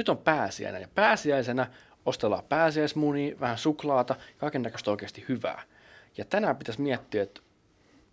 Nyt 0.00 0.08
on 0.08 0.18
pääsiäinen 0.18 0.82
ja 0.82 0.88
pääsiäisenä 0.94 1.66
ostellaan 2.06 2.44
pääsiäismunia, 2.48 3.40
vähän 3.40 3.58
suklaata, 3.58 4.16
kaiken 4.38 4.62
näköistä 4.62 4.90
oikeasti 4.90 5.24
hyvää. 5.28 5.62
Ja 6.16 6.24
tänään 6.24 6.56
pitäisi 6.56 6.80
miettiä, 6.80 7.22
että 7.22 7.40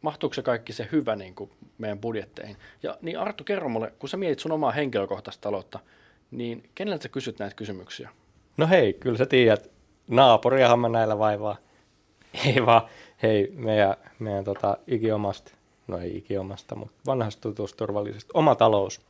mahtuuko 0.02 0.34
se 0.34 0.42
kaikki 0.42 0.73
se 0.73 0.89
hyvä 0.92 1.15
niin 1.15 1.36
kuin 1.36 1.52
meidän 1.78 2.00
budjetteihin. 2.00 2.58
Ja 2.84 2.97
niin 3.02 3.20
Arttu, 3.20 3.44
kerro 3.44 3.70
mulle, 3.70 3.94
kun 4.00 4.10
sä 4.10 4.18
mietit 4.18 4.39
sun 4.39 4.52
omaa 4.52 4.71
henkilökohtaista 4.71 5.42
taloutta, 5.42 5.79
niin 6.31 6.70
keneltä 6.76 7.04
sä 7.04 7.10
kysyt 7.10 7.39
näitä 7.39 7.55
kysymyksiä? 7.55 8.10
No 8.58 8.68
hei, 8.68 8.94
kyllä 8.94 9.18
sä 9.18 9.26
tiedät, 9.26 9.72
naapuriahan 10.08 10.80
mä 10.80 10.90
näillä 10.90 11.20
vaivaa. 11.20 11.58
Ei 12.46 12.66
vaan, 12.66 12.82
hei, 13.24 13.52
meidän, 13.56 13.96
meidän 14.20 14.44
tota, 14.44 14.78
ikiomasta, 14.88 15.52
no 15.88 15.98
ei 15.98 16.18
ikiomasta, 16.18 16.76
mutta 16.76 16.98
vanhasta 17.06 17.42
tutusta 17.42 17.78
turvallisesta, 17.78 18.32
oma 18.34 18.56
talous 18.56 19.02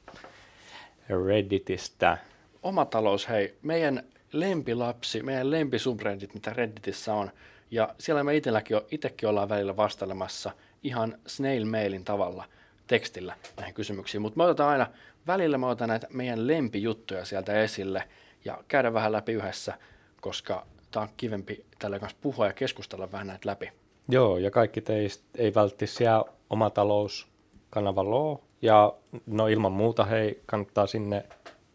Redditistä. 1.27 2.17
Oma 2.63 2.85
talous, 2.85 3.29
hei, 3.29 3.57
meidän 3.61 4.03
lempilapsi, 4.31 5.23
meidän 5.23 5.51
lempisubreddit, 5.51 6.33
mitä 6.33 6.53
Redditissä 6.53 7.13
on, 7.13 7.31
ja 7.71 7.95
siellä 7.99 8.23
me 8.23 8.35
itselläkin, 8.35 8.77
itsekin 8.91 9.29
ollaan 9.29 9.49
välillä 9.49 9.77
vastailemassa 9.77 10.51
ihan 10.83 11.17
snail 11.27 11.65
mailin 11.65 12.03
tavalla 12.03 12.45
tekstillä 12.87 13.35
näihin 13.57 13.73
kysymyksiin. 13.73 14.21
Mutta 14.21 14.37
me 14.37 14.43
otetaan 14.43 14.69
aina, 14.69 14.87
välillä 15.27 15.57
me 15.57 15.65
otetaan 15.65 15.89
näitä 15.89 16.07
meidän 16.13 16.47
lempijuttuja 16.47 17.25
sieltä 17.25 17.61
esille 17.61 18.03
ja 18.45 18.63
käydä 18.67 18.93
vähän 18.93 19.11
läpi 19.11 19.33
yhdessä, 19.33 19.73
koska 20.21 20.65
tämä 20.91 21.03
on 21.03 21.09
kivempi 21.17 21.65
tällä 21.79 21.99
kanssa 21.99 22.17
puhua 22.21 22.47
ja 22.47 22.53
keskustella 22.53 23.11
vähän 23.11 23.27
näitä 23.27 23.49
läpi. 23.49 23.71
Joo, 24.09 24.37
ja 24.37 24.51
kaikki 24.51 24.81
teistä 24.81 25.23
ei 25.35 25.53
välttämättä 25.53 25.97
siellä 25.97 26.23
oma 26.49 26.69
talous 26.69 27.27
kanava 27.69 28.03
loo. 28.03 28.43
Ja 28.61 28.93
no 29.25 29.47
ilman 29.47 29.71
muuta 29.71 30.05
hei, 30.05 30.41
kannattaa 30.45 30.87
sinne 30.87 31.25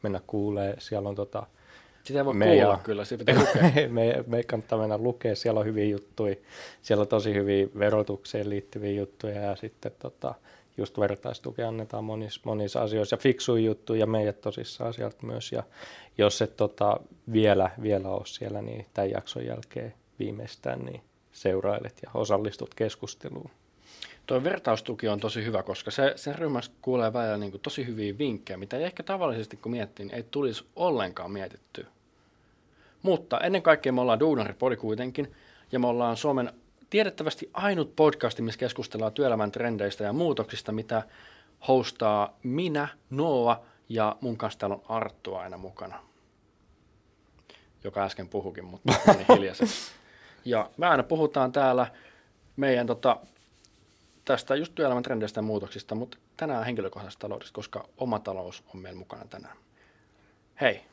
mennä 0.02 0.20
kuulee. 0.26 0.74
Siellä 0.78 1.08
on 1.08 1.14
tota, 1.14 1.46
sitä 2.04 2.18
ei 2.18 2.24
voi 2.24 2.34
me 2.34 2.44
kuulla 2.44 2.72
ja, 2.72 2.78
kyllä, 2.82 3.04
se 3.04 3.16
pitää 3.16 3.34
lukea. 3.34 3.62
me, 3.88 4.24
me 4.26 4.42
kannattaa 4.42 4.78
mennä 4.78 4.98
lukea, 4.98 5.36
siellä 5.36 5.60
on 5.60 5.66
hyviä 5.66 5.84
juttuja, 5.84 6.36
siellä 6.82 7.02
on 7.02 7.08
tosi 7.08 7.34
hyviä 7.34 7.66
verotukseen 7.78 8.50
liittyviä 8.50 8.92
juttuja 8.92 9.40
ja 9.40 9.56
sitten 9.56 9.92
tota, 9.98 10.34
just 10.76 10.98
vertaistukea 10.98 11.68
annetaan 11.68 12.04
monissa, 12.04 12.40
monissa 12.44 12.82
asioissa 12.82 13.14
ja 13.14 13.18
fiksuja 13.18 13.64
juttuja 13.64 14.00
ja 14.00 14.06
meidät 14.06 14.40
tosissaan 14.40 14.94
sieltä 14.94 15.26
myös 15.26 15.52
ja 15.52 15.62
jos 16.18 16.42
et 16.42 16.56
tota, 16.56 17.00
vielä, 17.32 17.70
vielä 17.82 18.08
ole 18.08 18.26
siellä, 18.26 18.62
niin 18.62 18.86
tämän 18.94 19.10
jakson 19.10 19.46
jälkeen 19.46 19.94
viimeistään 20.18 20.84
niin 20.84 21.00
seurailet 21.32 22.00
ja 22.02 22.10
osallistut 22.14 22.74
keskusteluun. 22.74 23.50
Tuo 24.32 24.44
vertaustuki 24.44 25.08
on 25.08 25.20
tosi 25.20 25.44
hyvä, 25.44 25.62
koska 25.62 25.90
se, 25.90 26.12
sen 26.16 26.34
ryhmässä 26.34 26.72
kuulee 26.82 27.12
välillä 27.12 27.36
niin 27.36 27.50
kuin 27.50 27.60
tosi 27.60 27.86
hyviä 27.86 28.18
vinkkejä, 28.18 28.56
mitä 28.56 28.76
ei 28.76 28.84
ehkä 28.84 29.02
tavallisesti 29.02 29.56
kun 29.56 29.72
miettii, 29.72 30.06
niin 30.06 30.14
ei 30.14 30.22
tulisi 30.30 30.64
ollenkaan 30.76 31.30
mietittyä. 31.30 31.86
Mutta 33.02 33.40
ennen 33.40 33.62
kaikkea 33.62 33.92
me 33.92 34.00
ollaan 34.00 34.20
Duunaripodi 34.20 34.76
kuitenkin, 34.76 35.32
ja 35.72 35.78
me 35.78 35.86
ollaan 35.86 36.16
Suomen 36.16 36.52
tiedettävästi 36.90 37.50
ainut 37.52 37.96
podcast, 37.96 38.40
missä 38.40 38.58
keskustellaan 38.58 39.12
työelämän 39.12 39.52
trendeistä 39.52 40.04
ja 40.04 40.12
muutoksista, 40.12 40.72
mitä 40.72 41.02
hostaa 41.68 42.36
minä, 42.42 42.88
Noa, 43.10 43.64
ja 43.88 44.16
mun 44.20 44.36
kanssa 44.36 44.58
täällä 44.58 44.76
on 44.76 44.84
Arttu 44.88 45.34
aina 45.34 45.56
mukana. 45.56 45.98
Joka 47.84 48.04
äsken 48.04 48.28
puhukin, 48.28 48.64
mutta 48.64 48.92
niin 49.06 49.26
hiljaiseksi. 49.34 49.92
Ja 50.44 50.70
me 50.76 50.86
aina 50.86 51.02
puhutaan 51.02 51.52
täällä 51.52 51.86
meidän 52.56 52.86
tota, 52.86 53.16
tästä 54.24 54.56
just 54.56 54.74
työelämän 54.74 55.02
trendeistä 55.02 55.38
ja 55.38 55.42
muutoksista, 55.42 55.94
mutta 55.94 56.18
tänään 56.36 56.64
henkilökohtaisesta 56.64 57.20
taloudesta, 57.20 57.54
koska 57.54 57.88
oma 57.98 58.18
talous 58.18 58.64
on 58.74 58.80
meillä 58.80 58.98
mukana 58.98 59.24
tänään. 59.30 59.56
Hei, 60.60 60.84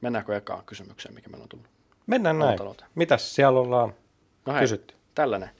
mennäänkö 0.00 0.36
ekaan 0.36 0.64
kysymykseen, 0.64 1.14
mikä 1.14 1.30
meillä 1.30 1.42
on 1.42 1.48
tullut? 1.48 1.66
Mennään 2.06 2.38
näin. 2.38 2.58
Mitäs 2.94 3.34
siellä 3.34 3.60
ollaan 3.60 3.94
no 4.46 4.52
hei, 4.52 4.60
kysytty? 4.60 4.94
Tällainen. 5.14 5.50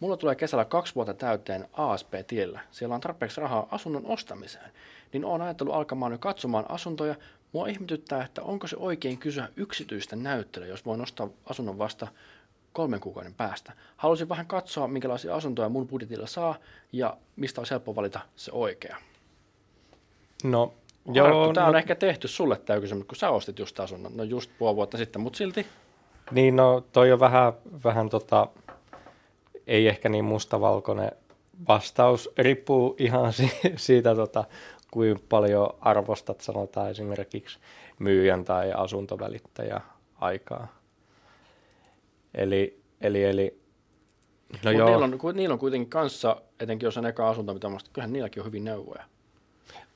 Mulla 0.00 0.16
tulee 0.16 0.34
kesällä 0.34 0.64
kaksi 0.64 0.94
vuotta 0.94 1.14
täyteen 1.14 1.68
ASP-tilillä. 1.72 2.60
Siellä 2.70 2.94
on 2.94 3.00
tarpeeksi 3.00 3.40
rahaa 3.40 3.68
asunnon 3.70 4.06
ostamiseen. 4.06 4.70
Niin 5.12 5.24
oon 5.24 5.42
ajatellut 5.42 5.74
alkamaan 5.74 6.12
jo 6.12 6.18
katsomaan 6.18 6.70
asuntoja. 6.70 7.14
Mua 7.52 7.66
ihmetyttää, 7.66 8.24
että 8.24 8.42
onko 8.42 8.66
se 8.66 8.76
oikein 8.76 9.18
kysyä 9.18 9.48
yksityistä 9.56 10.16
näyttelyä, 10.16 10.68
jos 10.68 10.86
voin 10.86 11.00
ostaa 11.00 11.28
asunnon 11.46 11.78
vasta 11.78 12.08
kolmen 12.72 13.00
kuukauden 13.00 13.34
päästä. 13.34 13.72
Haluaisin 13.96 14.28
vähän 14.28 14.46
katsoa, 14.46 14.88
minkälaisia 14.88 15.34
asuntoja 15.34 15.68
mun 15.68 15.88
budjetilla 15.88 16.26
saa 16.26 16.54
ja 16.92 17.16
mistä 17.36 17.60
on 17.60 17.66
helppo 17.70 17.96
valita 17.96 18.20
se 18.36 18.52
oikea. 18.52 18.96
No, 20.44 20.74
joo. 21.12 21.52
Tämä 21.52 21.66
on 21.66 21.72
no, 21.72 21.78
ehkä 21.78 21.94
tehty 21.94 22.28
sulle 22.28 22.56
tämä 22.56 22.80
kysymys, 22.80 23.04
kun 23.06 23.16
sä 23.16 23.30
ostit 23.30 23.58
just 23.58 23.80
asunnon, 23.80 24.16
no 24.16 24.22
just 24.22 24.50
puoli 24.58 24.76
vuotta 24.76 24.98
sitten, 24.98 25.22
mutta 25.22 25.36
silti. 25.36 25.66
Niin, 26.30 26.56
no 26.56 26.84
toi 26.92 27.12
on 27.12 27.20
vähän, 27.20 27.52
vähän 27.84 28.08
tota, 28.08 28.48
ei 29.66 29.88
ehkä 29.88 30.08
niin 30.08 30.24
mustavalkoinen 30.24 31.12
vastaus. 31.68 32.30
Riippuu 32.38 32.96
ihan 32.98 33.32
siitä, 33.76 34.14
tota, 34.14 34.44
kuinka 34.90 35.22
paljon 35.28 35.70
arvostat, 35.80 36.40
sanotaan 36.40 36.90
esimerkiksi 36.90 37.58
myyjän 37.98 38.44
tai 38.44 38.72
asuntovälittäjä 38.72 39.80
aikaa. 40.20 40.77
Eli, 42.34 42.80
eli, 43.00 43.24
eli 43.24 43.60
no 44.64 44.70
joo. 44.70 44.88
Niillä, 44.88 45.04
on, 45.04 45.36
niillä 45.36 45.52
on 45.52 45.58
kuitenkin 45.58 45.90
kanssa, 45.90 46.42
etenkin 46.60 46.86
jos 46.86 46.98
on 46.98 47.06
eka 47.06 47.28
asunto, 47.28 47.54
mitä 47.54 47.68
musta, 47.68 47.90
kyllähän 47.92 48.12
niilläkin 48.12 48.42
on 48.42 48.46
hyvin 48.46 48.64
neuvoja. 48.64 49.04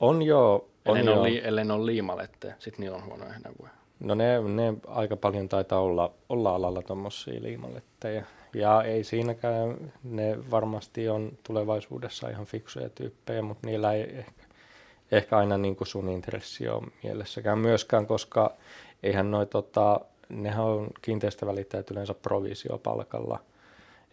On 0.00 0.22
joo. 0.22 0.68
On 0.84 0.96
ellei, 0.96 1.14
joo. 1.14 1.24
Ne 1.24 1.30
li, 1.30 1.40
ellei 1.44 1.64
ne 1.64 1.72
ole 1.72 1.86
liimalette, 1.86 2.54
sitten 2.58 2.80
niillä 2.80 2.96
on 2.96 3.04
huonoja 3.04 3.34
neuvoja. 3.44 3.72
No 4.00 4.14
ne, 4.14 4.40
ne 4.40 4.74
aika 4.86 5.16
paljon 5.16 5.48
taitaa 5.48 5.80
olla, 5.80 6.12
olla 6.28 6.54
alalla 6.54 6.82
tuommoisia 6.82 7.42
liimaletteja. 7.42 8.24
Ja 8.54 8.82
ei 8.82 9.04
siinäkään, 9.04 9.92
ne 10.04 10.50
varmasti 10.50 11.08
on 11.08 11.32
tulevaisuudessa 11.46 12.28
ihan 12.28 12.46
fiksuja 12.46 12.88
tyyppejä, 12.88 13.42
mutta 13.42 13.66
niillä 13.66 13.92
ei 13.92 14.02
ehkä, 14.02 14.42
ehkä 15.12 15.38
aina 15.38 15.58
niin 15.58 15.76
kuin 15.76 15.88
sun 15.88 16.08
intressi 16.08 16.68
ole 16.68 16.86
mielessäkään 17.02 17.58
myöskään, 17.58 18.06
koska 18.06 18.56
eihän 19.02 19.30
noi 19.30 19.46
tota, 19.46 20.00
nehän 20.32 20.64
on 20.64 20.88
kiinteistövälittäjät 21.02 21.90
yleensä 21.90 22.14
provisiopalkalla. 22.14 23.38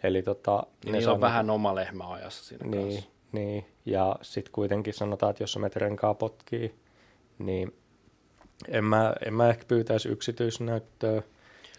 Eli 0.03 0.21
tota, 0.21 0.63
niin 0.85 1.05
ne 1.05 1.07
on 1.07 1.21
vähän 1.21 1.49
oma 1.49 1.75
lehmä 1.75 2.11
ajassa 2.11 2.43
siinä 2.43 2.67
niin, 2.67 2.93
kanssa. 2.93 3.09
Niin, 3.31 3.65
ja 3.85 4.15
sitten 4.21 4.51
kuitenkin 4.51 4.93
sanotaan, 4.93 5.29
että 5.29 5.43
jos 5.43 5.57
menet 5.57 5.75
renkaa 5.75 6.13
potkii, 6.13 6.75
niin 7.39 7.75
en 8.67 8.83
mä, 8.83 9.13
en 9.25 9.33
mä 9.33 9.49
ehkä 9.49 9.65
pyytäisi 9.67 10.09
yksityisnäyttöä. 10.09 11.21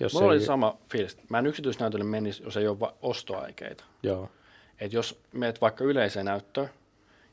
Jos 0.01 0.15
Mulla 0.15 0.27
ei... 0.27 0.31
oli 0.37 0.45
sama 0.45 0.77
fiilis. 0.93 1.19
Mä 1.29 1.39
en 1.39 1.47
yksityisnäytölle 1.47 2.05
menisi, 2.05 2.43
jos 2.43 2.57
ei 2.57 2.69
ole 2.69 2.93
ostoaikeita. 3.03 3.85
Joo. 4.03 4.31
Et 4.81 4.93
jos 4.93 5.21
meet 5.33 5.61
vaikka 5.61 5.85
yleiseen 5.85 6.27
näyttöön 6.27 6.71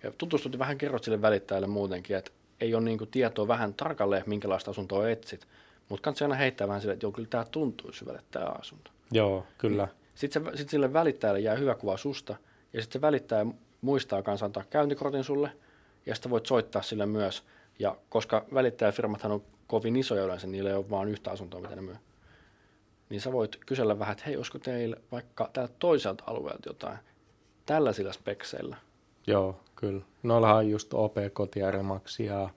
ja 0.03 0.11
tutustut 0.17 0.59
vähän 0.59 0.77
kerrot 0.77 1.03
sille 1.03 1.21
välittäjälle 1.21 1.67
muutenkin, 1.67 2.15
että 2.17 2.31
ei 2.61 2.75
ole 2.75 2.83
niinku 2.83 3.05
tietoa 3.05 3.47
vähän 3.47 3.73
tarkalleen, 3.73 4.23
minkälaista 4.25 4.71
asuntoa 4.71 5.09
etsit, 5.09 5.47
mutta 5.89 6.03
kannattaa 6.03 6.25
aina 6.25 6.35
heittää 6.35 6.67
vähän 6.67 6.81
sille, 6.81 6.93
että 6.93 7.05
joo, 7.05 7.11
kyllä 7.11 7.27
tämä 7.29 7.45
tuntuu 7.51 7.91
syvälle 7.91 8.21
tämä 8.31 8.45
asunto. 8.45 8.91
Joo, 9.11 9.45
kyllä. 9.57 9.85
Niin. 9.85 9.95
Sitten 10.15 10.57
sit 10.57 10.69
sille 10.69 10.93
välittäjälle 10.93 11.39
jää 11.39 11.55
hyvä 11.55 11.75
kuva 11.75 11.97
susta, 11.97 12.35
ja 12.73 12.81
sitten 12.81 12.99
se 12.99 13.01
välittäjä 13.01 13.45
muistaa 13.81 14.23
kanssa 14.23 14.45
antaa 14.45 14.63
käyntikortin 14.69 15.23
sulle, 15.23 15.51
ja 16.05 16.15
sitten 16.15 16.29
voit 16.29 16.45
soittaa 16.45 16.81
sille 16.81 17.05
myös. 17.05 17.43
Ja 17.79 17.95
koska 18.09 18.45
välittäjäfirmathan 18.53 19.31
on 19.31 19.43
kovin 19.67 19.95
isoja 19.95 20.23
yleensä, 20.23 20.47
niillä 20.47 20.69
ei 20.69 20.75
ole 20.75 20.89
vain 20.89 21.09
yhtä 21.09 21.31
asuntoa, 21.31 21.61
mitä 21.61 21.75
ne 21.75 21.81
myy. 21.81 21.95
Niin 23.09 23.21
sä 23.21 23.31
voit 23.31 23.57
kysellä 23.65 23.99
vähän, 23.99 24.11
että 24.11 24.23
hei, 24.25 24.37
olisiko 24.37 24.59
teillä 24.59 24.95
vaikka 25.11 25.49
täältä 25.53 25.73
toiselta 25.79 26.23
alueelta 26.27 26.69
jotain 26.69 26.97
tällaisilla 27.65 28.13
spekseillä? 28.13 28.75
Joo, 29.27 29.59
kyllä. 29.75 30.01
Noillahan 30.23 30.57
on 30.57 30.69
just 30.69 30.93
OP-kotijärjemaksi 30.93 32.25
ja 32.25 32.49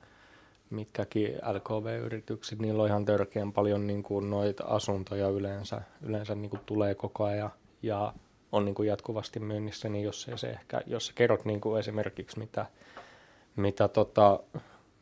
mitkäkin 0.71 1.35
LKV-yritykset, 1.35 2.59
niillä 2.59 2.83
on 2.83 2.89
ihan 2.89 3.05
törkeän 3.05 3.53
paljon 3.53 3.87
niin 3.87 4.03
kuin 4.03 4.31
noita 4.31 4.65
asuntoja 4.65 5.29
yleensä, 5.29 5.83
yleensä 6.03 6.35
niin 6.35 6.51
kuin 6.51 6.61
tulee 6.67 6.95
koko 6.95 7.25
ajan 7.25 7.51
ja 7.83 8.15
on 8.53 8.65
niin 8.65 8.75
kuin 8.75 8.89
jatkuvasti 8.89 9.41
myynnissä, 9.41 9.89
niin 9.89 10.05
jos, 10.05 10.29
se 10.37 10.51
ehkä, 10.51 10.81
jos 10.87 11.07
sä 11.07 11.13
kerrot 11.15 11.45
niin 11.45 11.61
kuin 11.61 11.81
esimerkiksi 11.81 12.39
mitä, 12.39 12.67
mitä 13.57 13.89
tota, 13.89 14.41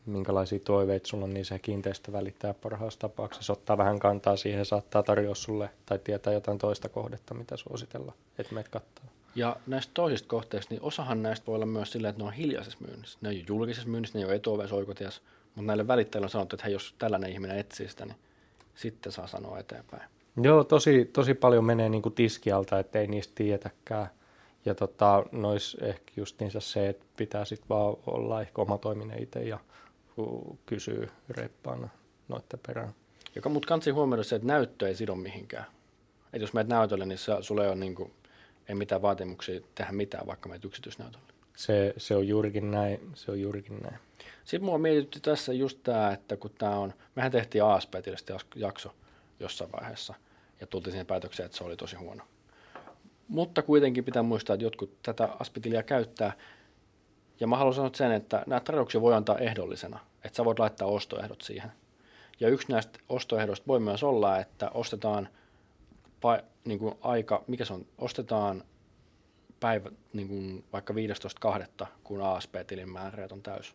minkälaisia 0.07 0.61
toiveita 0.61 1.09
sulla 1.09 1.25
on, 1.25 1.35
niin 1.35 1.45
se 1.45 1.59
kiinteistö 1.59 2.13
välittää 2.13 2.55
parhaassa 2.55 3.01
tapauksessa 3.01 3.53
ottaa 3.53 3.79
vähän 3.79 3.99
kantaa 3.99 4.37
siihen, 4.37 4.67
saattaa 4.67 5.03
tarjoa 5.03 5.35
sulle 5.35 5.71
tai 5.87 5.99
tietää 5.99 6.33
jotain 6.33 6.59
toista 6.59 6.89
kohdetta, 6.89 7.35
mitä 7.35 7.57
suositella, 7.57 8.13
että 8.39 8.55
meidät 8.55 8.69
kattaa. 8.69 9.05
Ja 9.35 9.57
näistä 9.67 9.91
toisista 9.95 10.29
kohteista, 10.29 10.75
niin 10.75 10.83
osahan 10.83 11.23
näistä 11.23 11.47
voi 11.47 11.55
olla 11.55 11.67
myös 11.67 11.93
silleen, 11.93 12.11
että 12.11 12.23
ne 12.23 12.27
on 12.27 12.33
hiljaisessa 12.33 12.79
myynnissä. 12.87 13.19
Ne 13.21 13.29
ei 13.29 13.37
ole 13.37 13.45
julkisessa 13.49 13.89
myynnissä, 13.89 14.19
ne 14.19 14.23
ei 14.23 14.27
ole 14.27 14.35
etuovesoikotias, 14.35 15.23
mutta 15.59 15.67
näille 15.67 15.89
välittäjille 15.89 16.27
on 16.27 16.31
sanottu, 16.31 16.57
että 16.57 16.65
hei, 16.65 16.73
jos 16.73 16.95
tällainen 16.99 17.33
ihminen 17.33 17.59
etsii 17.59 17.89
sitä, 17.89 18.07
niin 18.07 18.17
sitten 18.75 19.13
saa 19.13 19.27
sanoa 19.27 19.59
eteenpäin. 19.59 20.03
Joo, 20.43 20.65
tosi, 20.65 21.05
tosi 21.05 21.35
paljon 21.35 21.65
menee 21.65 21.89
niin 21.89 22.03
kuin 22.03 22.15
tiskialta, 22.15 22.79
ettei 22.79 23.07
niistä 23.07 23.33
tiedetäkään. 23.35 24.09
Ja 24.65 24.75
tota, 24.75 25.25
nois 25.33 25.77
ehkä 25.81 26.13
justiinsa 26.17 26.61
se, 26.61 26.89
että 26.89 27.05
pitää 27.17 27.45
sitten 27.45 27.69
vaan 27.69 27.97
olla 28.07 28.41
ehkä 28.41 28.63
oma 28.63 28.79
toiminen 28.79 29.23
itse 29.23 29.41
ja 29.41 29.59
kysyä 30.67 31.09
reppaana. 31.31 31.89
noiden 32.29 32.61
perään. 32.67 32.95
Joka 33.35 33.49
mut 33.49 33.67
kansi 33.67 33.91
huomioida 33.91 34.25
se, 34.25 34.37
että 34.37 34.49
näyttö 34.49 34.89
ei 34.89 34.95
sido 34.95 35.15
mihinkään. 35.15 35.65
Et 36.33 36.41
jos 36.41 36.53
meet 36.53 36.69
näytölle, 36.69 37.07
niin 37.07 37.19
se, 37.19 37.33
sulla 37.41 37.63
ei 37.63 37.69
ole 37.69 37.77
niin 37.77 37.95
kuin, 37.95 38.13
ei 38.69 38.75
mitään 38.75 39.03
vaatimuksia 39.03 39.61
tehdä 39.75 39.93
mitään, 39.93 40.27
vaikka 40.27 40.49
meet 40.49 40.65
yksityisnäytölle. 40.65 41.33
Se, 41.59 41.95
se 41.97 42.17
on 42.17 42.29
juurikin 42.29 42.71
näin, 42.71 43.01
se 43.15 43.31
on 43.31 43.41
juurikin 43.41 43.79
näin. 43.83 43.99
Sitten 44.45 44.65
mua 44.65 44.79
mietitytti 44.79 45.21
tässä 45.21 45.53
just 45.53 45.79
tämä, 45.83 46.13
että 46.13 46.37
kun 46.37 46.51
tämä 46.59 46.79
on, 46.79 46.95
mehän 47.15 47.33
tehtiin 47.33 47.65
asp 47.65 47.95
jakso 48.55 48.95
jossain 49.41 49.73
vaiheessa, 49.73 50.15
ja 50.61 50.67
tultiin 50.67 50.93
siihen 50.93 51.07
päätökseen, 51.07 51.45
että 51.47 51.59
se 51.59 51.65
oli 51.65 51.77
tosi 51.77 51.97
huono. 51.97 52.25
Mutta 53.29 53.63
kuitenkin 53.63 54.05
pitää 54.05 54.23
muistaa, 54.23 54.55
että 54.55 54.65
jotkut 54.65 55.03
tätä 55.03 55.29
aspitilia 55.41 55.83
käyttää, 55.83 56.33
ja 57.41 57.47
mä 57.47 57.57
haluan 57.57 57.75
sanoa 57.75 57.91
sen, 57.95 58.13
että 58.13 58.43
nämä 58.47 58.61
tarjouksia 58.61 59.01
voi 59.01 59.15
antaa 59.15 59.39
ehdollisena, 59.39 59.99
että 60.25 60.37
sä 60.37 60.45
voit 60.45 60.59
laittaa 60.59 60.89
ostoehdot 60.89 61.41
siihen. 61.41 61.73
Ja 62.41 62.49
yksi 62.49 62.73
näistä 62.73 62.99
ostoehdoista 63.09 63.67
voi 63.67 63.81
myös 63.81 64.03
olla, 64.03 64.39
että 64.39 64.71
ostetaan 64.75 65.29
pa, 66.21 66.39
niin 66.65 66.79
kuin 66.79 66.95
aika, 67.01 67.45
mikä 67.47 67.65
se 67.65 67.73
on, 67.73 67.87
ostetaan 67.99 68.65
päivä, 69.61 69.91
niin 70.13 70.29
kuin 70.29 70.65
vaikka 70.73 70.95
15.2., 71.81 71.87
kun 72.05 72.23
ASP-tilin 72.23 72.93
määräät 72.93 73.33
on 73.33 73.43
täys. 73.43 73.75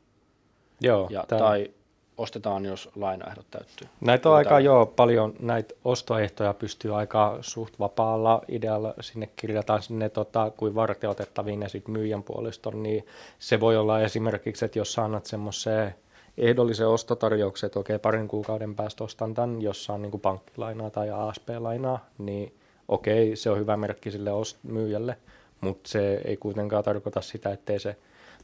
Joo, 0.81 1.07
Ja, 1.09 1.25
tai 1.27 1.71
ostetaan, 2.17 2.65
jos 2.65 2.89
lainaehdot 2.95 3.45
täyttyy. 3.51 3.87
Näitä 4.01 4.29
on 4.29 4.35
aika 4.35 4.59
joo 4.59 4.85
paljon, 4.85 5.33
näitä 5.39 5.75
ostoehtoja 5.83 6.53
pystyy 6.53 6.97
aika 6.97 7.37
suht 7.41 7.79
vapaalla 7.79 8.41
idealla 8.47 8.93
sinne 9.01 9.29
kirjataan 9.35 9.81
sinne, 9.81 10.09
tota, 10.09 10.51
kuin 10.57 10.75
varteutettaviin 10.75 11.59
ne 11.59 11.69
sitten 11.69 11.93
myyjän 11.93 12.23
puolesta 12.23 12.71
niin 12.71 13.05
se 13.39 13.59
voi 13.59 13.77
olla 13.77 14.01
esimerkiksi, 14.01 14.65
että 14.65 14.79
jos 14.79 14.93
sä 14.93 15.03
annat 15.03 15.25
semmoiseen 15.25 15.95
ehdollisen 16.37 16.87
ostotarjouksen, 16.87 17.67
että 17.67 17.79
okei 17.79 17.99
parin 17.99 18.27
kuukauden 18.27 18.75
päästä 18.75 19.03
ostan 19.03 19.33
tämän, 19.33 19.61
jos 19.61 19.85
saan 19.85 20.01
niin 20.01 20.19
pankkilainaa 20.21 20.89
tai 20.89 21.09
ASP-lainaa, 21.09 22.05
niin 22.17 22.53
okei, 22.87 23.35
se 23.35 23.49
on 23.49 23.59
hyvä 23.59 23.77
merkki 23.77 24.11
sille 24.11 24.31
ost- 24.31 24.57
myyjälle, 24.63 25.17
mutta 25.63 25.89
se 25.89 26.21
ei 26.25 26.37
kuitenkaan 26.37 26.83
tarkoita 26.83 27.21
sitä, 27.21 27.51
ettei 27.51 27.79
se 27.79 27.95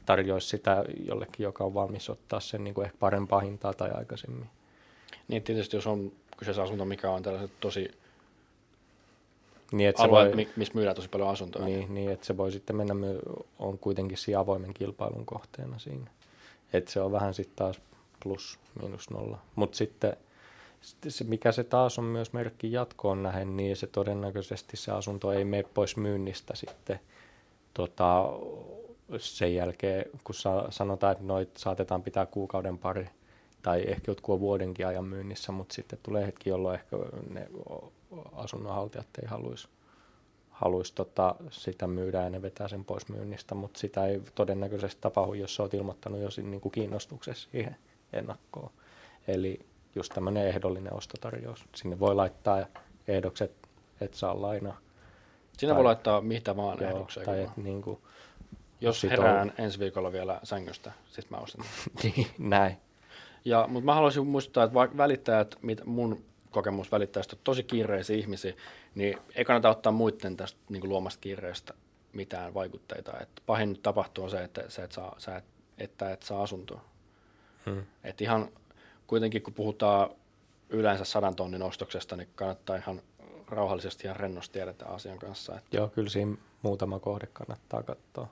tarjoaisi 0.05 0.47
sitä 0.47 0.85
jollekin, 1.05 1.43
joka 1.43 1.63
on 1.63 1.73
valmis 1.73 2.09
ottaa 2.09 2.39
sen 2.39 2.63
niin 2.63 2.73
kuin 2.73 2.85
ehkä 2.85 2.97
parempaa 2.99 3.39
hintaa 3.39 3.73
tai 3.73 3.91
aikaisemmin. 3.91 4.49
Niin 5.27 5.43
tietysti 5.43 5.77
jos 5.77 5.87
on 5.87 6.11
kyseessä 6.37 6.63
asunto, 6.63 6.85
mikä 6.85 7.11
on 7.11 7.23
tällaiset 7.23 7.51
tosi 7.59 7.91
Niin, 9.71 9.89
että 9.89 10.01
se 10.01 10.07
alueet, 10.07 10.35
voi, 10.35 10.47
missä 10.55 10.73
myydään 10.73 10.95
tosi 10.95 11.09
paljon 11.09 11.29
asuntoja. 11.29 11.65
niin, 11.65 11.93
niin, 11.93 12.11
että 12.11 12.25
se 12.25 12.37
voi 12.37 12.51
sitten 12.51 12.75
mennä, 12.75 12.95
on 13.59 13.79
kuitenkin 13.79 14.17
siinä 14.17 14.39
avoimen 14.39 14.73
kilpailun 14.73 15.25
kohteena 15.25 15.79
siinä. 15.79 16.11
Että 16.73 16.91
se 16.91 17.01
on 17.01 17.11
vähän 17.11 17.33
sitten 17.33 17.55
taas 17.55 17.81
plus 18.23 18.59
miinus 18.81 19.09
nolla. 19.09 19.37
Mutta 19.55 19.77
sitten 19.77 20.17
sitten 20.81 21.11
se, 21.11 21.23
mikä 21.23 21.51
se 21.51 21.63
taas 21.63 21.99
on 21.99 22.05
myös 22.05 22.33
merkki 22.33 22.71
jatkoon 22.71 23.23
nähen, 23.23 23.57
niin 23.57 23.75
se 23.75 23.87
todennäköisesti 23.87 24.77
se 24.77 24.91
asunto 24.91 25.31
ei 25.31 25.45
mene 25.45 25.63
pois 25.73 25.97
myynnistä 25.97 26.55
sitten 26.55 26.99
tota, 27.73 28.25
sen 29.17 29.55
jälkeen, 29.55 30.05
kun 30.23 30.35
sa, 30.35 30.67
sanotaan, 30.69 31.11
että 31.11 31.23
noit 31.23 31.57
saatetaan 31.57 32.03
pitää 32.03 32.25
kuukauden 32.25 32.77
pari 32.77 33.09
tai 33.61 33.83
ehkä 33.87 34.11
jotkut 34.11 34.39
vuodenkin 34.39 34.87
ajan 34.87 35.05
myynnissä, 35.05 35.51
mutta 35.51 35.75
sitten 35.75 35.99
tulee 36.03 36.27
hetki, 36.27 36.49
jolloin 36.49 36.79
ehkä 36.79 36.97
ne 37.29 37.47
asunnonhaltijat 38.33 39.07
ei 39.21 39.27
haluaisi 39.27 39.67
haluaisi 40.49 40.95
tota, 40.95 41.35
sitä 41.51 41.87
myydä 41.87 42.21
ja 42.21 42.29
ne 42.29 42.41
vetää 42.41 42.67
sen 42.67 42.85
pois 42.85 43.09
myynnistä, 43.09 43.55
mutta 43.55 43.79
sitä 43.79 44.05
ei 44.05 44.21
todennäköisesti 44.35 45.01
tapahdu, 45.01 45.33
jos 45.33 45.59
oot 45.59 45.73
ilmoittanut 45.73 46.19
jo 46.19 46.29
niin 46.43 46.61
kuin 46.61 46.71
kiinnostuksessa 46.71 47.49
siihen 47.51 47.75
ennakkoon. 48.13 48.71
Eli 49.27 49.65
just 49.95 50.13
tämmöinen 50.13 50.47
ehdollinen 50.47 50.93
ostotarjous. 50.93 51.65
Sinne 51.75 51.99
voi 51.99 52.15
laittaa 52.15 52.65
ehdokset, 53.07 53.51
että 54.01 54.17
saa 54.17 54.41
lainaa. 54.41 54.77
Tai- 55.61 55.75
voi 55.75 55.83
laittaa 55.83 56.21
mitä 56.21 56.55
vaan 56.55 56.77
Joo, 56.81 56.89
ehdokseen. 56.89 57.25
tai 57.25 57.43
et, 57.43 57.57
niin 57.57 57.81
kuin, 57.81 57.99
Jos 58.81 59.01
sit 59.01 59.09
herään 59.09 59.53
ensi 59.57 59.79
viikolla 59.79 60.11
vielä 60.11 60.39
sängystä, 60.43 60.91
sitten 61.05 61.37
mä 61.37 61.43
ostan. 61.43 61.65
niin, 62.03 62.27
näin. 62.37 62.77
Ja, 63.45 63.67
mutta 63.67 63.85
mä 63.85 63.95
haluaisin 63.95 64.27
muistuttaa, 64.27 64.63
että 64.63 64.73
vaikka 64.73 64.97
välittäjät, 64.97 65.55
mit, 65.61 65.85
mun 65.85 66.23
kokemus 66.51 66.91
välittäjistä 66.91 67.35
on 67.35 67.41
tosi 67.43 67.63
kiireisiä 67.63 68.17
ihmisiä, 68.17 68.53
niin 68.95 69.17
ei 69.35 69.45
kannata 69.45 69.69
ottaa 69.69 69.91
muiden 69.91 70.37
tästä 70.37 70.59
niin 70.69 70.81
kuin 70.81 70.89
luomasta 70.89 71.21
kiireestä 71.21 71.73
mitään 72.13 72.53
vaikutteita. 72.53 73.19
Et 73.19 73.29
pahin 73.45 73.79
tapahtuu 73.81 74.23
on 74.23 74.29
se, 74.29 74.43
että 74.43 74.63
sä 74.67 74.83
et 74.83 74.91
saa, 74.91 75.15
sä 75.17 75.37
et, 75.37 75.43
että 75.77 76.11
et 76.11 76.23
saa 76.23 76.43
asuntoa. 76.43 76.81
Hmm. 77.65 77.83
Et 78.03 78.21
ihan 78.21 78.49
kuitenkin 79.09 79.41
kun 79.41 79.53
puhutaan 79.53 80.09
yleensä 80.69 81.05
sadan 81.05 81.35
tonnin 81.35 81.61
ostoksesta, 81.61 82.15
niin 82.15 82.29
kannattaa 82.35 82.75
ihan 82.75 83.01
rauhallisesti 83.47 84.07
ja 84.07 84.13
rennosti 84.13 84.59
edetä 84.59 84.85
asian 84.85 85.19
kanssa. 85.19 85.57
Et 85.57 85.63
Joo, 85.71 85.87
kyllä 85.87 86.09
siinä 86.09 86.35
muutama 86.61 86.99
kohde 86.99 87.27
kannattaa 87.33 87.83
katsoa. 87.83 88.27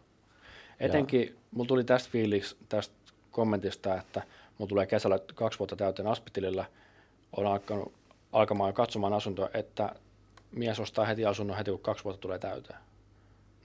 Etenkin, 0.80 1.36
mulla 1.52 1.68
tuli 1.68 1.84
tästä 1.84 2.10
fiiliksi 2.10 2.58
tästä 2.70 2.96
kommentista, 3.32 3.96
että 3.96 4.22
mulla 4.58 4.70
tulee 4.70 4.86
kesällä 4.86 5.20
kaksi 5.36 5.60
vuotta 5.60 5.76
täyteen 5.76 6.08
Aspitilillä, 6.08 6.66
on 7.38 7.46
alkanut, 7.46 7.94
alkamaan 8.32 8.74
katsomaan 8.74 9.14
asuntoa, 9.14 9.50
että 9.54 9.96
mies 10.52 10.80
ostaa 10.80 11.06
heti 11.06 11.26
asunnon 11.26 11.58
heti, 11.58 11.72
kun 11.72 11.80
kaksi 11.80 12.04
vuotta 12.04 12.22
tulee 12.22 12.40
täyteen. 12.40 12.80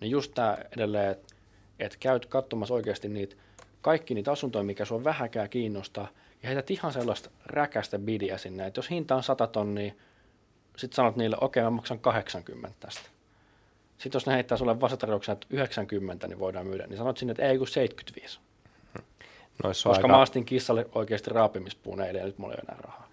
Niin 0.00 0.10
just 0.10 0.34
tämä 0.34 0.58
edelleen, 0.76 1.10
että 1.10 1.34
et 1.78 1.96
käyt 1.96 2.26
katsomassa 2.26 2.74
oikeasti 2.74 3.08
niitä, 3.08 3.36
kaikki 3.80 4.14
niitä 4.14 4.32
asuntoja, 4.32 4.64
mikä 4.64 4.84
sua 4.84 5.04
vähäkään 5.04 5.50
kiinnostaa, 5.50 6.08
ja 6.42 6.48
heität 6.48 6.70
ihan 6.70 6.92
sellaista 6.92 7.30
räkästä 7.46 7.98
bidiä 7.98 8.38
sinne, 8.38 8.66
että 8.66 8.78
jos 8.78 8.90
hinta 8.90 9.16
on 9.16 9.22
100 9.22 9.46
tonnia, 9.46 9.92
sitten 10.76 10.96
sanot 10.96 11.16
niille, 11.16 11.36
okei, 11.40 11.62
mä 11.62 11.70
maksan 11.70 11.98
80 11.98 12.76
tästä. 12.80 13.08
Sitten 13.98 14.16
jos 14.16 14.26
ne 14.26 14.34
heittää 14.34 14.58
sulle 14.58 14.80
vastatarjouksen, 14.80 15.32
että 15.32 15.46
90, 15.50 16.28
niin 16.28 16.38
voidaan 16.38 16.66
myydä, 16.66 16.86
niin 16.86 16.96
sanot 16.96 17.16
sinne, 17.16 17.30
että 17.30 17.42
ei 17.42 17.58
kun 17.58 17.66
75. 17.66 18.40
Noissa 19.64 19.88
Koska 19.88 19.98
aika... 19.98 20.08
mä 20.08 20.20
astin 20.20 20.44
kissalle 20.44 20.86
oikeasti 20.94 21.30
raapimispuun 21.30 22.00
eilen 22.00 22.20
ja 22.20 22.26
nyt 22.26 22.38
mulla 22.38 22.54
ei 22.54 22.60
ole 22.62 22.68
enää 22.68 22.82
rahaa. 22.82 23.08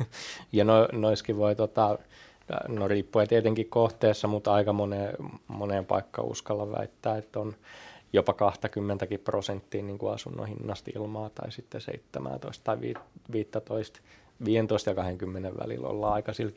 Ja 0.52 0.64
no, 0.64 0.88
noiskin 0.92 1.36
voi, 1.36 1.56
tota, 1.56 1.98
no 2.68 2.88
riippuen 2.88 3.28
tietenkin 3.28 3.70
kohteessa, 3.70 4.28
mutta 4.28 4.52
aika 4.52 4.72
moneen, 4.72 5.16
moneen 5.48 5.86
paikkaan 5.86 6.28
uskalla 6.28 6.72
väittää, 6.72 7.16
että 7.16 7.40
on 7.40 7.56
jopa 8.12 8.32
20 8.32 9.06
prosenttia 9.24 9.82
niin 9.82 9.98
kuin 9.98 10.14
asunnon 10.14 10.46
hinnasta 10.46 10.90
ilmaa 10.94 11.30
tai 11.30 11.52
sitten 11.52 11.80
17 11.80 12.64
tai 12.64 12.80
vi- 12.80 12.94
15, 13.32 14.00
15 14.44 14.90
ja 14.90 14.94
20 14.94 15.58
välillä 15.58 15.88
ollaan 15.88 16.14
aika 16.14 16.32
sillä 16.32 16.52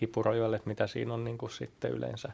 että 0.55 0.67
mitä 0.67 0.88
siinä 0.88 1.13
on 1.13 1.24
niin 1.24 1.38
kuin 1.38 1.51
sitten 1.51 1.91
yleensä 1.91 2.31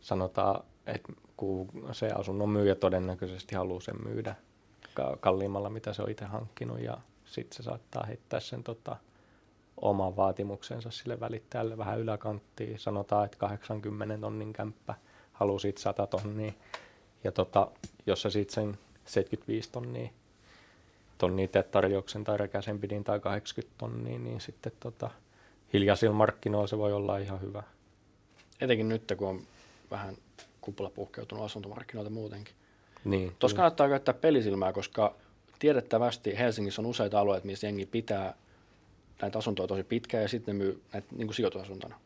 sanotaan, 0.00 0.64
että 0.86 1.12
kun 1.36 1.68
se 1.92 2.08
asunnon 2.08 2.48
myyjä 2.48 2.74
todennäköisesti 2.74 3.54
haluaa 3.54 3.80
sen 3.80 3.96
myydä 4.04 4.34
ka- 4.94 5.16
kalliimmalla, 5.20 5.70
mitä 5.70 5.92
se 5.92 6.02
on 6.02 6.10
itse 6.10 6.24
hankkinut 6.24 6.80
ja 6.80 6.98
sitten 7.24 7.56
se 7.56 7.62
saattaa 7.62 8.06
heittää 8.06 8.40
sen 8.40 8.62
tota, 8.62 8.96
oman 9.76 10.16
vaatimuksensa 10.16 10.90
sille 10.90 11.20
välittäjälle 11.20 11.78
vähän 11.78 12.00
yläkanttiin. 12.00 12.78
Sanotaan, 12.78 13.24
että 13.24 13.38
80 13.38 14.18
tonnin 14.18 14.52
kämppä 14.52 14.94
haluaa 15.32 15.58
siitä 15.58 15.80
100 15.80 16.06
tonnia. 16.06 16.52
Ja 17.26 17.32
tota, 17.32 17.70
jos 18.06 18.22
sä 18.22 18.30
siitä 18.30 18.54
sen 18.54 18.78
75 19.04 19.70
tonnia, 19.72 20.10
tonnia 21.18 21.48
teet 21.48 21.70
tarjouksen 21.70 22.24
tai 22.24 22.36
räkäsen 22.36 22.78
pidin 22.78 23.04
tai 23.04 23.20
80 23.20 23.78
tonnia, 23.78 24.18
niin 24.18 24.40
sitten 24.40 24.72
tota, 24.80 25.10
hiljaisilla 25.72 26.14
markkinoilla 26.14 26.66
se 26.66 26.78
voi 26.78 26.92
olla 26.92 27.18
ihan 27.18 27.40
hyvä. 27.40 27.62
Etenkin 28.60 28.88
nyt, 28.88 29.12
kun 29.16 29.28
on 29.28 29.42
vähän 29.90 30.16
kupla 30.60 30.90
puhkeutunut 30.90 31.44
asuntomarkkinoilta 31.44 32.10
muutenkin. 32.10 32.54
Niin, 33.04 33.32
Tuossa 33.38 33.54
kyllä. 33.54 33.62
kannattaa 33.62 33.88
käyttää 33.88 34.14
pelisilmää, 34.14 34.72
koska 34.72 35.14
tiedettävästi 35.58 36.38
Helsingissä 36.38 36.82
on 36.82 36.86
useita 36.86 37.20
alueita, 37.20 37.46
missä 37.46 37.66
jengi 37.66 37.86
pitää 37.86 38.34
näitä 39.22 39.38
asuntoja 39.38 39.66
tosi 39.66 39.84
pitkään 39.84 40.22
ja 40.22 40.28
sitten 40.28 40.58
ne 40.58 40.64
myy 40.64 40.82
näitä 40.92 41.08
niin 41.10 41.26
kuin 41.26 41.34
sijoitusasuntona. 41.34 42.00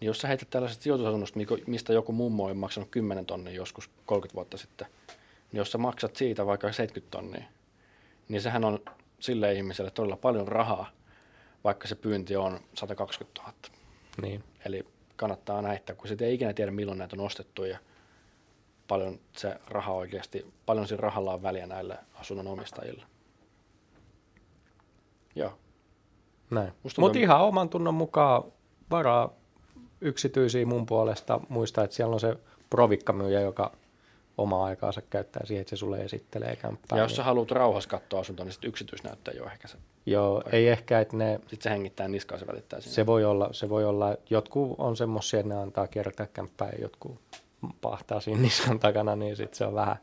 Niin 0.00 0.06
jos 0.06 0.18
sä 0.18 0.28
heität 0.28 0.50
tällaisesta 0.50 0.82
sijoitusasunnosta, 0.82 1.38
mistä 1.66 1.92
joku 1.92 2.12
mummo 2.12 2.44
on 2.44 2.56
maksanut 2.56 2.90
10 2.90 3.26
tonnia 3.26 3.52
joskus 3.52 3.90
30 4.06 4.34
vuotta 4.34 4.56
sitten, 4.56 4.86
niin 5.52 5.58
jos 5.58 5.72
sä 5.72 5.78
maksat 5.78 6.16
siitä 6.16 6.46
vaikka 6.46 6.72
70 6.72 7.10
tonnia, 7.10 7.44
niin 8.28 8.42
sehän 8.42 8.64
on 8.64 8.78
sille 9.18 9.54
ihmiselle 9.54 9.90
todella 9.90 10.16
paljon 10.16 10.48
rahaa, 10.48 10.90
vaikka 11.64 11.88
se 11.88 11.94
pyynti 11.94 12.36
on 12.36 12.60
120 12.74 13.40
000. 13.42 13.54
niin. 14.22 14.44
Eli 14.64 14.86
kannattaa 15.16 15.62
näitä, 15.62 15.94
kun 15.94 16.08
sitten 16.08 16.28
ei 16.28 16.34
ikinä 16.34 16.52
tiedä, 16.52 16.70
milloin 16.70 16.98
näitä 16.98 17.16
on 17.16 17.26
ostettu 17.26 17.64
ja 17.64 17.78
paljon 18.88 19.20
se 19.36 19.60
raha 19.66 19.92
oikeasti, 19.92 20.52
paljon 20.66 20.88
siinä 20.88 21.00
rahalla 21.00 21.34
on 21.34 21.42
väliä 21.42 21.66
näille 21.66 21.98
asunnon 22.14 22.46
omistajille. 22.46 23.04
Joo, 25.34 25.58
Näin. 26.50 26.72
Mutta 26.98 27.18
ihan 27.18 27.40
oman 27.40 27.68
tunnon 27.68 27.94
mukaan 27.94 28.42
varaa 28.90 29.39
yksityisiä 30.00 30.66
mun 30.66 30.86
puolesta. 30.86 31.40
Muista, 31.48 31.84
että 31.84 31.96
siellä 31.96 32.14
on 32.14 32.20
se 32.20 32.36
provikkamyyjä, 32.70 33.40
joka 33.40 33.72
omaa 34.38 34.64
aikaansa 34.64 35.02
käyttää 35.10 35.46
siihen, 35.46 35.60
että 35.60 35.70
se 35.70 35.76
sulle 35.76 35.98
esittelee 35.98 36.56
kämppää. 36.56 36.98
Ja 36.98 37.02
jos 37.04 37.16
sä 37.16 37.24
haluat 37.24 37.50
rauhassa 37.50 37.90
katsoa 37.90 38.20
asuntoa, 38.20 38.44
niin 38.44 38.52
sitten 38.52 38.68
yksityisnäyttäjä 38.68 39.36
jo 39.36 39.46
ehkä 39.46 39.68
se. 39.68 39.78
joo, 40.06 40.42
ei 40.52 40.68
ehkä, 40.68 41.00
että 41.00 41.16
ne, 41.16 41.40
Sitten 41.40 41.62
se 41.62 41.70
hengittää 41.70 42.08
niskaa, 42.08 42.38
se 42.38 42.46
välittää 42.46 42.80
sinne. 42.80 42.94
se 42.94 43.06
voi 43.06 43.24
olla, 43.24 43.48
se 43.52 43.68
voi 43.68 43.84
olla, 43.84 44.12
että 44.12 44.34
jotkut 44.34 44.74
on 44.78 44.96
semmoisia, 44.96 45.40
että 45.40 45.54
ne 45.54 45.60
antaa 45.60 45.86
kiertää 45.86 46.26
kämppää 46.26 46.68
ja 46.68 46.78
jotkut 46.82 47.20
pahtaa 47.80 48.20
siinä 48.20 48.40
niskan 48.40 48.78
takana, 48.78 49.16
niin 49.16 49.36
sitten 49.36 49.58
se 49.58 49.64
on 49.64 49.74
vähän, 49.74 49.96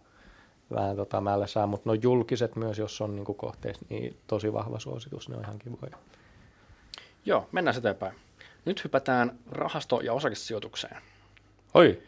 vähän 0.74 0.96
tota 0.96 1.22
mällessään. 1.22 1.70
Mutta 1.70 1.90
no 1.90 1.94
julkiset 1.94 2.56
myös, 2.56 2.78
jos 2.78 3.02
on 3.02 3.16
niinku 3.16 3.34
kohteissa, 3.34 3.86
niin 3.90 4.18
tosi 4.28 4.54
vahva 4.54 4.80
suositus, 4.80 5.30
ne 5.30 5.36
on 5.36 5.44
ihan 5.44 5.60
kivoja. 5.60 5.98
Joo, 7.26 7.48
mennään 7.52 7.78
eteenpäin. 7.78 8.14
Nyt 8.68 8.84
hypätään 8.84 9.40
rahasto- 9.52 10.02
ja 10.02 10.14
osakesijoitukseen. 10.14 10.98
Oi! 11.74 12.02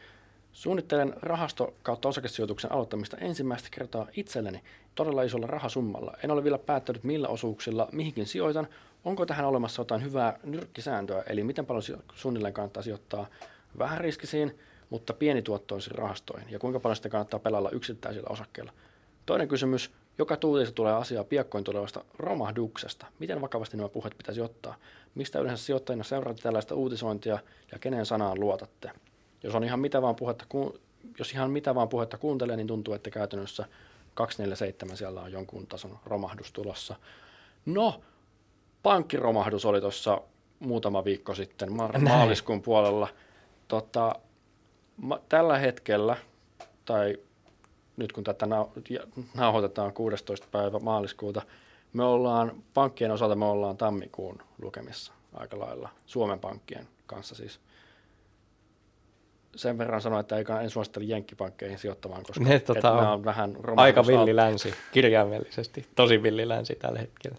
Suunnittelen 0.54 1.14
rahasto- 1.22 1.74
kautta 1.84 2.08
osakesijoituksen 2.08 2.72
aloittamista 2.72 3.18
ensimmäistä 3.18 3.70
kertaa 3.72 4.08
itselleni 4.16 4.64
todella 4.96 5.24
isolla 5.24 5.48
rahasummalla. 5.48 6.14
En 6.24 6.32
ole 6.32 6.44
vielä 6.44 6.58
päättänyt 6.58 7.04
millä 7.04 7.28
osuuksilla 7.28 7.90
mihinkin 7.92 8.28
sijoitan. 8.28 8.68
Onko 9.06 9.26
tähän 9.26 9.46
olemassa 9.46 9.82
jotain 9.82 10.04
hyvää 10.04 10.40
nyrkkisääntöä, 10.44 11.24
eli 11.28 11.44
miten 11.44 11.66
paljon 11.66 11.84
suunnilleen 12.16 12.54
kannattaa 12.54 12.84
sijoittaa 12.84 13.28
vähän 13.78 13.98
riskisiin, 13.98 14.60
mutta 14.90 15.14
pienituottoisiin 15.14 15.96
rahastoihin, 15.96 16.52
ja 16.52 16.60
kuinka 16.60 16.80
paljon 16.80 16.96
sitä 16.96 17.10
kannattaa 17.10 17.40
pelailla 17.40 17.70
yksittäisillä 17.70 18.28
osakkeilla. 18.30 18.74
Toinen 19.26 19.48
kysymys, 19.48 19.92
joka 20.20 20.38
tuutissa 20.38 20.76
tulee 20.76 20.94
asiaa 20.94 21.24
piakkoin 21.24 21.64
tulevasta 21.64 22.04
romahduksesta. 22.18 23.06
Miten 23.20 23.42
vakavasti 23.42 23.78
nämä 23.78 23.90
puheet 23.90 24.18
pitäisi 24.18 24.42
ottaa? 24.42 24.76
Mistä 25.16 25.40
yleensä 25.40 25.66
sijoittajina 25.66 26.04
seuraatte 26.04 26.42
tällaista 26.42 26.76
uutisointia 26.76 27.40
ja 27.72 27.80
kenen 27.80 28.06
sanaan 28.06 28.40
luotatte? 28.40 28.92
Jos 29.44 29.56
on 29.56 29.64
ihan 29.64 29.80
mitä 29.80 30.02
vaan 30.02 30.16
puhetta, 30.16 30.46
ku- 30.50 30.78
jos 31.20 31.32
ihan 31.34 31.52
mitä 31.52 31.76
vaan 31.76 31.90
puhetta 31.90 32.18
kuuntelee, 32.18 32.56
niin 32.56 32.68
tuntuu, 32.68 32.94
että 32.94 33.10
käytännössä 33.10 33.66
247 34.14 34.98
siellä 34.98 35.22
on 35.22 35.32
jonkun 35.32 35.68
tason 35.68 36.00
romahdus 36.06 36.52
tulossa. 36.52 36.96
No, 37.66 38.02
pankkiromahdus 38.84 39.66
oli 39.66 39.82
tuossa 39.82 40.22
muutama 40.60 41.06
viikko 41.06 41.36
sitten, 41.36 41.74
ma- 41.74 41.88
Näin. 41.88 42.04
maaliskuun 42.04 42.62
puolella. 42.62 43.08
Tota, 43.68 44.16
ma- 44.98 45.20
tällä 45.30 45.58
hetkellä, 45.58 46.16
tai 46.86 47.18
nyt 48.00 48.12
kun 48.12 48.24
tätä 48.24 48.48
nauhoitetaan 49.36 49.94
16. 49.94 50.48
päivä 50.52 50.80
maaliskuuta, 50.80 51.42
me 51.94 52.04
ollaan, 52.04 52.64
pankkien 52.74 53.12
osalta 53.12 53.36
me 53.36 53.46
ollaan 53.46 53.78
tammikuun 53.78 54.42
lukemissa 54.62 55.14
aika 55.34 55.60
lailla, 55.60 55.90
Suomen 56.06 56.40
pankkien 56.40 56.88
kanssa 57.06 57.36
siis. 57.36 57.60
Sen 59.56 59.78
verran 59.78 60.02
sanoin, 60.02 60.20
että 60.20 60.38
eikä 60.38 60.62
en 60.62 60.70
suosittele 60.70 61.06
jenkkipankkeihin 61.06 61.80
sijoittamaan, 61.80 62.24
koska 62.24 62.44
Ne, 62.44 62.60
tota, 62.60 62.92
on 62.92 63.08
on 63.08 63.26
vähän 63.26 63.58
Aika 63.76 64.08
villi 64.08 64.36
länsi, 64.36 64.74
kirjaimellisesti. 64.92 65.88
Tosi 65.96 66.24
villi 66.24 66.48
länsi 66.48 66.76
tällä 66.76 67.00
hetkellä. 67.00 67.38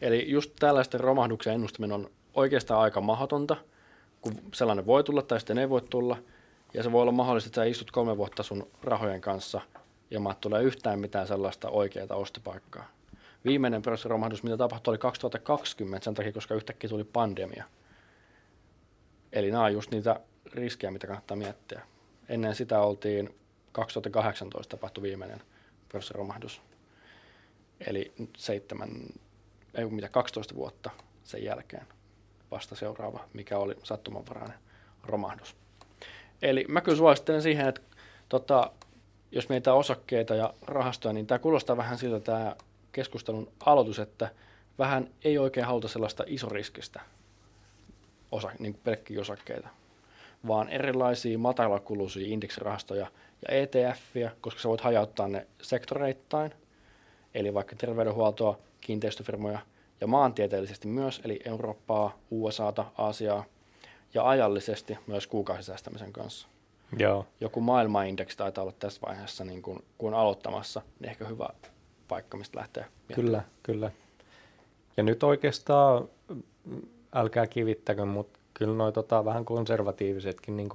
Eli 0.00 0.30
just 0.30 0.50
tällaisten 0.58 1.00
romahduksen 1.00 1.54
ennustaminen 1.54 1.94
on 1.94 2.10
oikeastaan 2.34 2.80
aika 2.80 3.00
mahdotonta, 3.00 3.56
kun 4.20 4.34
sellainen 4.54 4.86
voi 4.86 5.04
tulla 5.04 5.22
tai 5.22 5.40
sitten 5.40 5.58
ei 5.58 5.68
voi 5.68 5.82
tulla. 5.82 6.16
Ja 6.74 6.82
se 6.82 6.92
voi 6.92 7.02
olla 7.02 7.12
mahdollista, 7.12 7.48
että 7.48 7.60
sä 7.60 7.64
istut 7.64 7.90
kolme 7.90 8.16
vuotta 8.16 8.42
sun 8.42 8.70
rahojen 8.82 9.20
kanssa 9.20 9.60
ja 10.10 10.20
maat 10.20 10.40
tulee 10.40 10.62
yhtään 10.62 10.98
mitään 10.98 11.26
sellaista 11.26 11.70
oikeaa 11.70 12.16
ostopaikkaa. 12.16 12.88
Viimeinen 13.44 13.82
pörssiromahdus, 13.82 14.42
mitä 14.42 14.56
tapahtui, 14.56 14.92
oli 14.92 14.98
2020 14.98 16.04
sen 16.04 16.14
takia, 16.14 16.32
koska 16.32 16.54
yhtäkkiä 16.54 16.90
tuli 16.90 17.04
pandemia. 17.04 17.64
Eli 19.32 19.50
nämä 19.50 19.64
on 19.64 19.72
just 19.72 19.90
niitä 19.90 20.20
riskejä, 20.52 20.90
mitä 20.90 21.06
kannattaa 21.06 21.36
miettiä. 21.36 21.82
Ennen 22.28 22.54
sitä 22.54 22.80
oltiin 22.80 23.34
2018 23.72 24.76
tapahtui 24.76 25.02
viimeinen 25.02 25.42
pörssiromahdus. 25.92 26.62
Eli 27.86 28.12
nyt 28.18 28.30
seitsemän, 28.36 28.90
ei 29.74 29.84
mitä, 29.84 30.08
12 30.08 30.54
vuotta 30.54 30.90
sen 31.24 31.44
jälkeen 31.44 31.86
vasta 32.50 32.76
seuraava, 32.76 33.24
mikä 33.32 33.58
oli 33.58 33.76
sattumanvarainen 33.82 34.58
romahdus. 35.04 35.56
Eli 36.42 36.64
mä 36.68 36.80
kyllä 36.80 36.98
suosittelen 36.98 37.42
siihen, 37.42 37.68
että 37.68 37.80
tota, 38.28 38.70
jos 39.32 39.48
mietitään 39.48 39.76
osakkeita 39.76 40.34
ja 40.34 40.54
rahastoja, 40.62 41.12
niin 41.12 41.26
tämä 41.26 41.38
kuulostaa 41.38 41.76
vähän 41.76 41.98
siltä 41.98 42.20
tämä 42.20 42.56
keskustelun 42.92 43.52
aloitus, 43.66 43.98
että 43.98 44.30
vähän 44.78 45.10
ei 45.24 45.38
oikein 45.38 45.66
haluta 45.66 45.88
sellaista 45.88 46.24
isoriskistä 46.26 47.00
osa, 48.32 48.50
niin 48.58 48.74
pelkkiä 48.84 49.20
osakkeita, 49.20 49.68
vaan 50.46 50.68
erilaisia 50.68 51.38
matalakuluisia 51.38 52.26
indeksirahastoja 52.26 53.06
ja 53.48 53.56
ETFiä, 53.56 54.30
koska 54.40 54.60
sä 54.60 54.68
voit 54.68 54.80
hajauttaa 54.80 55.28
ne 55.28 55.46
sektoreittain, 55.62 56.52
eli 57.34 57.54
vaikka 57.54 57.76
terveydenhuoltoa, 57.76 58.58
kiinteistöfirmoja 58.80 59.58
ja 60.00 60.06
maantieteellisesti 60.06 60.88
myös, 60.88 61.20
eli 61.24 61.40
Eurooppaa, 61.44 62.18
USAta, 62.30 62.84
Aasiaa 62.98 63.44
ja 64.14 64.28
ajallisesti 64.28 64.98
myös 65.06 65.26
kuukausisäästämisen 65.26 66.12
kanssa. 66.12 66.48
Joo. 66.98 67.26
Joku 67.40 67.60
maailmanindeksi 67.60 68.36
taitaa 68.36 68.62
olla 68.62 68.74
tässä 68.78 69.00
vaiheessa, 69.06 69.44
niin 69.44 69.62
kun, 69.62 69.82
kun 69.98 70.14
aloittamassa, 70.14 70.82
niin 71.00 71.10
ehkä 71.10 71.24
hyvä 71.24 71.48
paikka, 72.08 72.36
mistä 72.36 72.58
lähteä. 72.58 72.84
miettimään. 73.08 73.14
Kyllä, 73.14 73.42
kyllä. 73.62 73.90
Ja 74.96 75.02
nyt 75.02 75.22
oikeastaan, 75.22 76.08
mm, 76.64 76.82
älkää 77.14 77.46
kivittäkö, 77.46 78.04
mutta 78.04 78.38
kyllä 78.54 78.74
noi 78.74 78.92
tota, 78.92 79.24
vähän 79.24 79.44
konservatiivisetkin 79.44 80.56
niin 80.56 80.68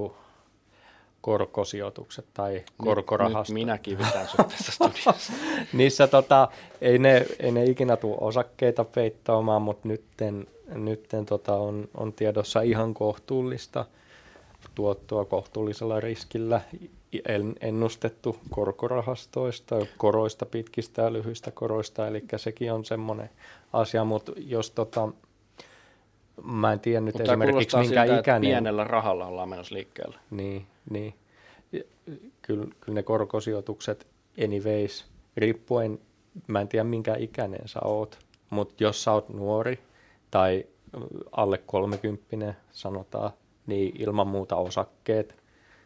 korkosijoitukset 1.25 2.25
tai 2.33 2.53
Nyt, 2.53 2.65
korkorahastot. 2.77 3.47
nyt 3.47 3.53
minä 3.53 3.77
kivitän 3.77 4.27
sut 4.27 4.47
tässä 4.47 4.71
studiossa. 4.71 5.33
Niissä 5.73 6.07
tota, 6.07 6.47
ei, 6.81 6.97
ne, 6.97 7.25
ei 7.39 7.51
ne 7.51 7.65
ikinä 7.65 7.97
tule 7.97 8.17
osakkeita 8.21 8.83
peittaamaan, 8.83 9.61
mutta 9.61 9.87
nytten, 9.87 10.47
nytten 10.67 11.25
tota 11.25 11.55
on, 11.55 11.87
on 11.97 12.13
tiedossa 12.13 12.61
ihan 12.61 12.93
kohtuullista 12.93 13.85
tuottoa 14.75 15.25
kohtuullisella 15.25 15.99
riskillä 15.99 16.61
en- 17.27 17.55
ennustettu 17.61 18.37
korkorahastoista, 18.49 19.75
koroista, 19.97 20.45
pitkistä 20.45 21.01
ja 21.01 21.13
lyhyistä 21.13 21.51
koroista, 21.51 22.07
eli 22.07 22.23
sekin 22.37 22.73
on 22.73 22.85
semmoinen 22.85 23.29
asia, 23.73 24.03
mutta 24.03 24.31
jos 24.37 24.71
tota, 24.71 25.09
mä 26.43 26.73
en 26.73 26.79
tiedä 26.79 27.01
nyt 27.01 27.15
Mutta 27.15 27.31
esimerkiksi 27.31 27.77
minkä 27.77 28.05
siltä, 28.05 28.19
ikäinen, 28.19 28.49
pienellä 28.49 28.83
rahalla 28.83 29.25
ollaan 29.25 29.49
menossa 29.49 29.75
liikkeelle. 29.75 30.15
niin, 30.31 30.67
niin. 30.89 31.13
Kyllä, 32.41 32.67
kyllä 32.81 32.95
ne 32.95 33.03
korkosijoitukset 33.03 34.07
anyways, 34.43 35.05
riippuen, 35.37 35.99
mä 36.47 36.61
en 36.61 36.67
tiedä 36.67 36.83
minkä 36.83 37.15
ikäinen 37.15 37.67
sä 37.67 37.79
oot, 37.83 38.19
mutta 38.49 38.83
jos 38.83 39.03
sä 39.03 39.11
oot 39.11 39.29
nuori 39.29 39.79
tai 40.31 40.65
alle 41.31 41.57
30 41.57 42.53
sanotaan, 42.71 43.31
niin 43.67 44.01
ilman 44.01 44.27
muuta 44.27 44.55
osakkeet, 44.55 45.35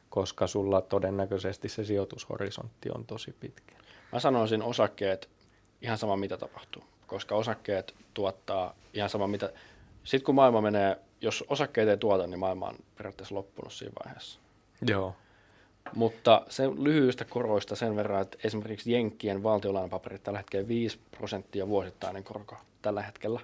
koska 0.10 0.48
sulla 0.48 0.82
todennäköisesti 0.82 1.70
se 1.70 1.84
sijoitushorisontti 1.84 2.90
on 2.96 3.06
tosi 3.06 3.36
pitkä. 3.40 3.76
Mä 4.12 4.20
sanoisin 4.20 4.62
osakkeet 4.62 5.30
ihan 5.82 5.98
sama 5.98 6.18
mitä 6.18 6.38
tapahtuu, 6.38 6.84
koska 7.08 7.36
osakkeet 7.36 7.96
tuottaa 8.14 8.76
ihan 8.94 9.10
sama 9.10 9.28
mitä. 9.28 9.54
Sitten 10.04 10.26
kun 10.26 10.36
maailma 10.36 10.62
menee, 10.62 10.98
jos 11.22 11.44
osakkeet 11.48 11.90
ei 11.90 11.98
tuota, 11.98 12.28
niin 12.28 12.40
maailma 12.40 12.68
on 12.68 12.76
periaatteessa 12.98 13.36
loppunut 13.36 13.74
siinä 13.74 13.94
vaiheessa. 14.06 14.40
Joo. 14.88 15.16
Mutta 15.96 16.46
se 16.50 16.68
lyhyistä 16.68 17.26
koroista 17.26 17.76
sen 17.76 17.96
verran, 17.96 18.22
että 18.22 18.38
esimerkiksi 18.44 18.92
Jenkkien 18.92 19.44
valtiolainapaperit 19.44 20.24
tällä 20.24 20.40
hetkellä 20.40 20.68
5 20.68 21.00
prosenttia 21.18 21.68
vuosittainen 21.68 22.24
korko 22.24 22.58
tällä 22.82 23.02
hetkellä. 23.02 23.40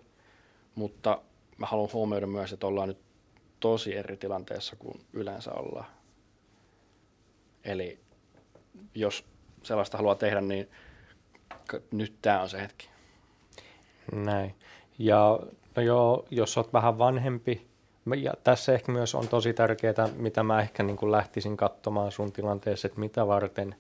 Mutta 0.76 1.22
mä 1.58 1.66
haluan 1.66 1.90
huomioida 1.94 2.28
myös, 2.28 2.54
että 2.54 2.68
ollaan 2.68 2.88
nyt 2.88 3.02
tosi 3.60 3.96
eri 3.96 4.18
tilanteessa 4.18 4.76
kuin 4.76 5.02
yleensä 5.14 5.52
ollaan. 5.54 5.86
Eli 7.64 8.00
jos 8.96 9.26
sellaista 9.64 9.98
haluaa 9.98 10.16
tehdä, 10.16 10.42
niin 10.42 10.70
nyt 11.92 12.14
tämä 12.22 12.42
on 12.42 12.50
se 12.50 12.62
hetki. 12.62 12.90
Näin. 14.12 14.56
Ja 15.00 15.40
no 15.76 15.82
joo, 15.82 16.26
jos 16.32 16.58
olet 16.58 16.74
vähän 16.74 16.98
vanhempi, 16.98 17.68
ja 18.18 18.34
tässä 18.44 18.74
ehkä 18.74 18.92
myös 18.92 19.16
on 19.16 19.28
tosi 19.28 19.54
tärkeää, 19.54 20.10
mitä 20.16 20.44
mä 20.44 20.62
ehkä 20.62 20.84
niin 20.84 20.98
kuin 20.98 21.12
lähtisin 21.12 21.58
katsomaan 21.58 22.12
sun 22.12 22.32
tilanteessa, 22.32 22.88
että 22.88 23.00
mitä 23.00 23.28
varten 23.28 23.76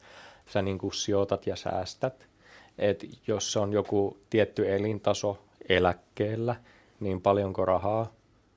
sä 0.49 0.61
niin 0.61 0.77
kuin 0.77 0.93
sijoitat 0.93 1.47
ja 1.47 1.55
säästät. 1.55 2.27
Et 2.77 3.05
jos 3.27 3.57
on 3.57 3.73
joku 3.73 4.17
tietty 4.29 4.75
elintaso 4.75 5.37
eläkkeellä, 5.69 6.55
niin 6.99 7.21
paljonko 7.21 7.65
rahaa 7.65 8.11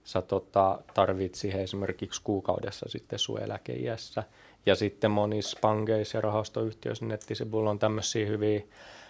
sä 0.05 0.23
tota, 0.23 0.79
tarvit 0.95 1.35
siihen 1.35 1.61
esimerkiksi 1.61 2.21
kuukaudessa 2.25 2.87
sitten 2.89 3.19
sun 3.19 3.43
eläkeiässä. 3.43 4.23
Ja 4.67 4.75
sitten 4.75 5.11
monissa 5.11 5.59
pankeissa 5.61 6.19
ja 6.19 6.21
rahastoyhtiöissä 6.21 7.07
nettisivuilla 7.07 7.71
on 7.71 7.79
tämmöisiä 7.79 8.27
hyviä 8.27 8.61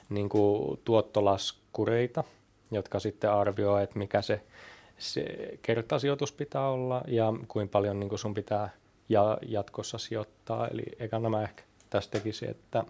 niin 0.08 0.28
kuin 0.28 0.80
tuottolaskureita, 0.84 2.24
jotka 2.70 2.98
sitten 2.98 3.32
arvioi, 3.32 3.82
että 3.82 3.98
mikä 3.98 4.22
se, 4.22 4.40
se 4.98 5.24
kertasijoitus 5.62 6.32
pitää 6.32 6.68
olla 6.68 7.02
ja 7.06 7.32
kuinka 7.48 7.72
paljon 7.72 8.00
niin 8.00 8.08
kuin 8.08 8.18
sun 8.18 8.34
pitää 8.34 8.70
ja 9.08 9.38
jatkossa 9.46 9.98
sijoittaa. 9.98 10.68
Eli 10.68 10.82
ekana 10.98 11.30
mä 11.30 11.42
ehkä 11.42 11.62
tässä 11.90 12.10
tekisi, 12.10 12.48
että 12.50 12.84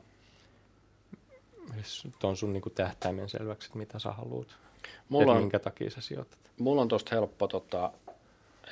tuon 2.18 2.36
sun 2.36 2.52
niin 2.52 2.62
tähtäimen 2.74 3.28
selväksi, 3.28 3.66
että 3.66 3.78
mitä 3.78 3.98
sä 3.98 4.12
haluat, 4.12 4.48
mulla 5.08 5.32
on, 5.32 5.38
minkä 5.38 5.58
takia 5.58 5.90
sä 5.90 6.00
sijoitat. 6.00 6.38
Mulla 6.58 6.82
on 6.82 6.88
tuosta 6.88 7.14
helppo 7.14 7.48
tota, 7.48 7.92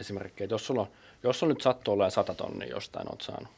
esimerkki, 0.01 0.45
että 0.45 0.55
jos 0.55 0.67
sulla 0.67 0.81
on, 0.81 0.89
jos 1.23 1.43
on 1.43 1.49
nyt 1.49 1.61
sattuu 1.61 1.95
olemaan 1.95 2.11
100 2.11 2.35
tonnia 2.35 2.69
jostain 2.69 3.09
oot 3.11 3.23
saanut, 3.23 3.49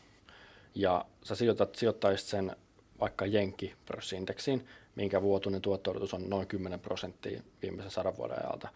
ja 0.75 1.05
sä 1.23 1.35
sijoitat, 1.35 1.75
sijoittaisit 1.75 2.29
sen 2.29 2.57
vaikka 3.01 3.27
Jenkki 3.27 3.75
pörssiindeksiin, 3.87 4.67
minkä 4.95 5.23
vuotuinen 5.23 5.63
tuotto 5.63 5.91
on 5.91 6.31
noin 6.31 6.47
10 6.47 6.81
prosenttia 6.81 7.43
viimeisen 7.63 7.91
sadan 7.91 8.17
vuoden 8.17 8.47
ajalta. 8.47 8.69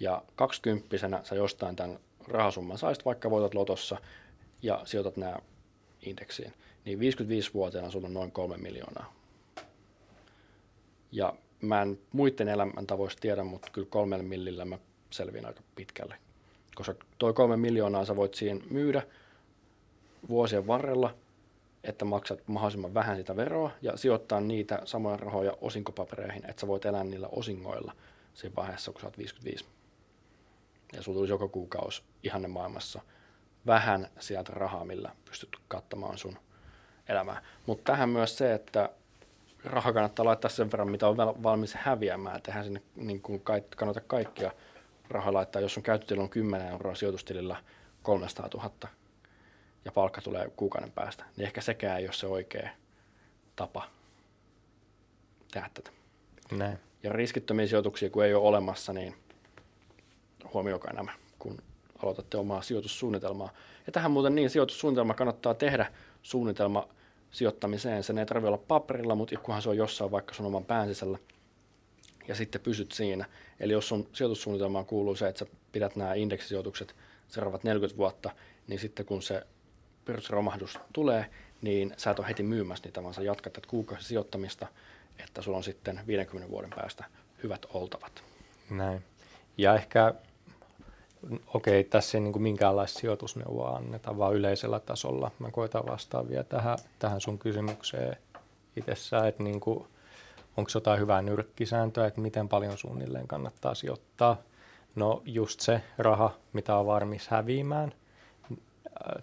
Ja 0.00 0.22
20 0.36 0.96
sä 1.22 1.34
jostain 1.34 1.76
tämän 1.76 1.98
rahasumman 2.28 2.78
saisit, 2.78 3.04
vaikka 3.04 3.30
voitat 3.30 3.54
lotossa 3.54 3.96
ja 4.62 4.82
sijoitat 4.84 5.16
nämä 5.16 5.36
indeksiin, 6.02 6.52
niin 6.84 6.98
55-vuotiaana 6.98 7.90
sulla 7.90 8.06
on 8.06 8.14
noin 8.14 8.32
3 8.32 8.56
miljoonaa. 8.56 9.14
Ja 11.12 11.34
mä 11.60 11.82
en 11.82 11.98
muiden 12.12 12.48
elämäntavoista 12.48 13.20
tiedä, 13.20 13.44
mutta 13.44 13.68
kyllä 13.72 13.86
kolmella 13.90 14.24
millillä 14.24 14.64
mä 14.64 14.78
selviin 15.10 15.46
aika 15.46 15.60
pitkälle. 15.74 16.16
Koska 16.74 16.94
toi 17.18 17.32
kolme 17.32 17.56
miljoonaa 17.56 18.04
sä 18.04 18.16
voit 18.16 18.34
siihen 18.34 18.62
myydä 18.70 19.02
vuosien 20.28 20.66
varrella– 20.66 21.14
että 21.84 22.04
maksat 22.04 22.48
mahdollisimman 22.48 22.94
vähän 22.94 23.16
sitä 23.16 23.36
veroa 23.36 23.70
ja 23.82 23.96
sijoittaa 23.96 24.40
niitä 24.40 24.82
samoja 24.84 25.16
rahoja 25.16 25.56
osinkopapereihin, 25.60 26.50
että 26.50 26.60
sä 26.60 26.66
voit 26.66 26.84
elää 26.84 27.04
niillä 27.04 27.28
osingoilla 27.32 27.92
siinä 28.34 28.56
vaiheessa, 28.56 28.92
kun 28.92 29.00
sä 29.00 29.06
oot 29.06 29.18
55. 29.18 29.64
Ja 30.92 31.02
sulla 31.02 31.16
tulisi 31.16 31.32
joka 31.32 31.48
kuukausi 31.48 32.02
ihanne 32.22 32.48
maailmassa 32.48 33.00
vähän 33.66 34.08
sieltä 34.18 34.52
rahaa, 34.54 34.84
millä 34.84 35.12
pystyt 35.24 35.56
kattamaan 35.68 36.18
sun 36.18 36.38
elämää. 37.08 37.42
Mutta 37.66 37.92
tähän 37.92 38.08
myös 38.08 38.38
se, 38.38 38.54
että 38.54 38.90
raha 39.64 39.92
kannattaa 39.92 40.24
laittaa 40.24 40.50
sen 40.50 40.72
verran, 40.72 40.90
mitä 40.90 41.08
on 41.08 41.16
valmis 41.16 41.74
häviämään. 41.74 42.42
Tehän 42.42 42.64
sinne 42.64 42.82
niin 42.96 43.22
kuin 43.22 43.42
kannata 43.76 44.00
kaikkia 44.00 44.52
rahaa 45.08 45.32
laittaa. 45.32 45.62
Jos 45.62 45.76
on 45.76 45.82
käyttötilon 45.82 46.28
10 46.28 46.68
euroa 46.68 46.94
sijoitustilillä 46.94 47.56
300 48.02 48.48
000 48.54 48.70
ja 49.84 49.92
palkka 49.92 50.20
tulee 50.20 50.50
kuukauden 50.56 50.92
päästä, 50.92 51.24
niin 51.36 51.46
ehkä 51.46 51.60
sekään 51.60 51.98
ei 51.98 52.06
ole 52.06 52.12
se 52.12 52.26
oikea 52.26 52.70
tapa 53.56 53.88
tehdä 55.52 55.70
tätä. 55.74 55.90
Näin. 56.52 56.78
Ja 57.02 57.12
riskittömiä 57.12 57.66
sijoituksia, 57.66 58.10
kun 58.10 58.24
ei 58.24 58.34
ole 58.34 58.48
olemassa, 58.48 58.92
niin 58.92 59.14
huomioikaa 60.54 60.92
nämä, 60.92 61.12
kun 61.38 61.58
aloitatte 62.02 62.36
omaa 62.36 62.62
sijoitussuunnitelmaa. 62.62 63.52
Ja 63.86 63.92
tähän 63.92 64.10
muuten 64.10 64.34
niin, 64.34 64.50
sijoitussuunnitelma 64.50 65.14
kannattaa 65.14 65.54
tehdä 65.54 65.92
suunnitelma 66.22 66.88
sijoittamiseen. 67.30 68.02
Sen 68.02 68.18
ei 68.18 68.26
tarvitse 68.26 68.48
olla 68.48 68.64
paperilla, 68.68 69.14
mutta 69.14 69.36
kunhan 69.38 69.62
se 69.62 69.68
on 69.68 69.76
jossain 69.76 70.10
vaikka 70.10 70.34
sun 70.34 70.46
oman 70.46 70.64
pään 70.64 70.88
sisällä. 70.88 71.18
Ja 72.28 72.34
sitten 72.34 72.60
pysyt 72.60 72.92
siinä. 72.92 73.24
Eli 73.60 73.72
jos 73.72 73.88
sun 73.88 74.08
sijoitussuunnitelmaan 74.12 74.86
kuuluu 74.86 75.16
se, 75.16 75.28
että 75.28 75.38
sä 75.38 75.46
pidät 75.72 75.96
nämä 75.96 76.14
indeksisijoitukset 76.14 76.96
seuraavat 77.28 77.64
40 77.64 77.96
vuotta, 77.96 78.30
niin 78.66 78.80
sitten 78.80 79.06
kun 79.06 79.22
se 79.22 79.46
perusromahdus 80.04 80.78
tulee, 80.92 81.30
niin 81.62 81.94
sä 81.96 82.10
et 82.10 82.18
ole 82.18 82.28
heti 82.28 82.42
myymässä 82.42 82.84
niitä, 82.84 83.02
vaan 83.02 83.14
sä 83.14 83.22
jatkat 83.22 83.52
tätä 83.52 83.68
kuukausi 83.68 84.04
sijoittamista, 84.04 84.66
että 85.18 85.42
sulla 85.42 85.56
on 85.56 85.64
sitten 85.64 86.00
50 86.06 86.50
vuoden 86.50 86.70
päästä 86.70 87.04
hyvät 87.42 87.66
oltavat. 87.72 88.24
Näin. 88.70 89.04
Ja 89.58 89.74
ehkä, 89.74 90.14
okei, 91.54 91.80
okay, 91.80 91.84
tässä 91.84 92.18
ei 92.18 92.22
niin 92.22 92.32
kuin 92.32 92.42
minkäänlaista 92.42 93.00
sijoitusneuvoa 93.00 93.76
anneta, 93.76 94.18
vaan 94.18 94.34
yleisellä 94.34 94.80
tasolla. 94.80 95.30
Mä 95.38 95.50
koitan 95.50 95.86
vastaa 95.86 96.28
vielä 96.28 96.44
tähän, 96.44 96.78
tähän 96.98 97.20
sun 97.20 97.38
kysymykseen 97.38 98.16
itsessään, 98.76 99.28
että 99.28 99.42
niin 99.42 99.60
kuin, 99.60 99.86
onko 100.56 100.70
jotain 100.74 101.00
hyvää 101.00 101.22
nyrkkisääntöä, 101.22 102.06
että 102.06 102.20
miten 102.20 102.48
paljon 102.48 102.78
suunnilleen 102.78 103.28
kannattaa 103.28 103.74
sijoittaa. 103.74 104.36
No 104.94 105.22
just 105.24 105.60
se 105.60 105.82
raha, 105.98 106.34
mitä 106.52 106.76
on 106.76 106.86
varmis 106.86 107.28
häviämään– 107.28 107.92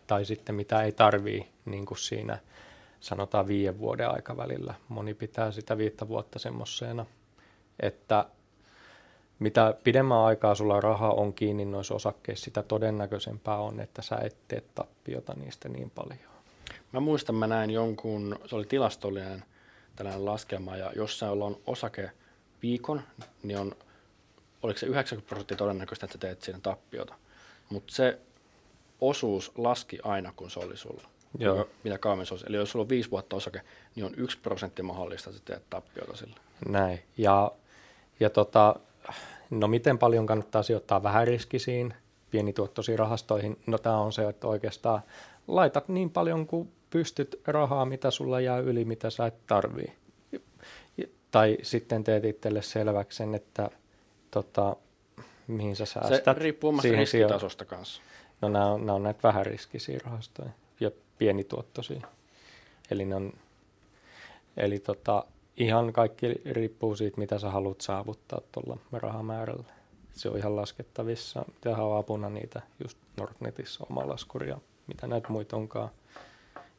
tai 0.08 0.25
sitten 0.25 0.55
mitä 0.55 0.81
ei 0.81 0.91
tarvii 0.91 1.47
niin 1.65 1.86
kuin 1.86 1.97
siinä 1.97 2.39
sanotaan 2.99 3.47
viiden 3.47 3.79
vuoden 3.79 4.10
aikavälillä. 4.10 4.73
Moni 4.89 5.13
pitää 5.13 5.51
sitä 5.51 5.77
viittä 5.77 6.08
vuotta 6.08 6.39
semmoisena, 6.39 7.05
että 7.79 8.25
mitä 9.39 9.76
pidemmän 9.84 10.17
aikaa 10.17 10.56
sulla 10.56 10.82
raha 10.82 11.10
on 11.10 11.34
kiinni 11.34 11.65
noissa 11.65 11.95
osakkeissa, 11.95 12.45
sitä 12.45 12.63
todennäköisempää 12.63 13.58
on, 13.58 13.80
että 13.80 14.02
sä 14.02 14.17
et 14.24 14.36
tee 14.48 14.63
tappiota 14.76 15.34
niistä 15.34 15.69
niin 15.69 15.89
paljon. 15.89 16.19
Mä 16.91 17.00
muistan, 17.00 17.36
mä 17.36 17.48
näin 17.48 17.71
jonkun, 17.71 18.39
se 18.45 18.56
oli 18.56 18.65
tilastollinen 18.65 19.43
tällainen 19.95 20.26
laskelma, 20.26 20.78
ja 20.78 20.91
jos 20.95 21.19
sä 21.19 21.32
on 21.32 21.58
osake 21.67 22.12
viikon, 22.62 23.02
niin 23.43 23.60
on, 23.60 23.76
oliko 24.63 24.80
se 24.80 24.86
90 24.86 25.30
prosenttia 25.30 25.58
todennäköistä, 25.58 26.06
että 26.06 26.13
sä 26.13 26.19
teet 26.19 26.41
siinä 26.41 26.60
tappiota. 26.63 27.15
Mutta 27.69 27.93
se 27.95 28.19
osuus 29.02 29.52
laski 29.58 30.00
aina, 30.04 30.34
kun 30.36 30.52
se 30.52 30.60
oli 30.60 30.78
sulla. 30.78 31.04
Joo. 31.39 31.69
Mitä 31.84 31.98
kauemmin 31.98 32.26
se 32.26 32.34
olisi. 32.34 32.45
Eli 32.50 32.58
jos 32.58 32.71
sulla 32.71 32.84
on 32.84 32.89
viisi 32.89 33.12
vuotta 33.12 33.36
osake, 33.36 33.62
niin 33.95 34.06
on 34.06 34.13
yksi 34.17 34.38
prosentti 34.38 34.82
mahdollista, 34.82 35.30
että 35.30 35.41
teet 35.45 35.69
tappiota 35.69 36.15
sillä. 36.15 36.36
Näin. 36.67 37.04
Ja, 37.17 37.52
ja 38.19 38.30
tota, 38.30 38.76
no 39.50 39.68
miten 39.68 39.98
paljon 39.98 40.26
kannattaa 40.26 40.63
sijoittaa 40.63 41.04
vähäriskisiin, 41.04 41.94
pienituottoisiin 42.32 43.00
rahastoihin? 43.00 43.60
No 43.68 43.78
tämä 43.78 43.98
on 43.98 44.13
se, 44.13 44.30
että 44.30 44.48
oikeastaan 44.48 45.02
laitat 45.48 45.89
niin 45.89 46.10
paljon 46.10 46.48
kuin 46.48 46.72
pystyt 46.89 47.41
rahaa, 47.46 47.86
mitä 47.86 48.12
sulla 48.12 48.39
jää 48.39 48.60
yli, 48.60 48.86
mitä 48.86 49.10
sä 49.10 49.26
et 49.26 49.48
tarvii. 49.48 49.94
Tai 51.32 51.58
sitten 51.62 52.04
teet 52.04 52.26
itselle 52.26 52.62
selväksi 52.62 53.18
sen, 53.18 53.36
että 53.36 53.70
tota, 54.32 54.76
mihin 55.48 55.76
sä 55.76 55.86
säästät. 55.86 56.24
Se 56.24 56.34
riippuu 56.34 56.70
omasta 56.70 56.91
riskitasosta 56.91 57.65
kanssa. 57.65 58.02
No 58.41 58.50
nämä 58.50 58.65
on, 58.65 58.86
nämä 58.86 58.96
on 58.96 59.04
näitä 59.04 59.20
vähäriskisiä 59.24 60.00
rahastoja 60.06 60.50
ja 60.80 60.91
pienituottoisia. 61.18 62.08
Eli, 62.91 63.13
on, 63.13 63.34
eli 64.58 64.80
tota, 64.80 65.26
ihan 65.58 65.94
kaikki 65.94 66.41
riippuu 66.46 66.96
siitä, 66.96 67.18
mitä 67.18 67.39
sä 67.39 67.50
haluat 67.50 67.82
saavuttaa 67.82 68.41
tuolla 68.52 68.78
rahamäärällä. 68.94 69.63
Se 70.12 70.30
on 70.30 70.38
ihan 70.38 70.56
laskettavissa. 70.56 71.46
Tehdään 71.62 71.98
apuna 71.98 72.30
niitä 72.30 72.62
just 72.84 72.98
Nordnetissä 73.18 73.84
oma 73.89 74.08
laskuria, 74.10 74.58
mitä 74.88 75.08
näitä 75.08 75.30
muita 75.30 75.56
onkaan. 75.56 75.89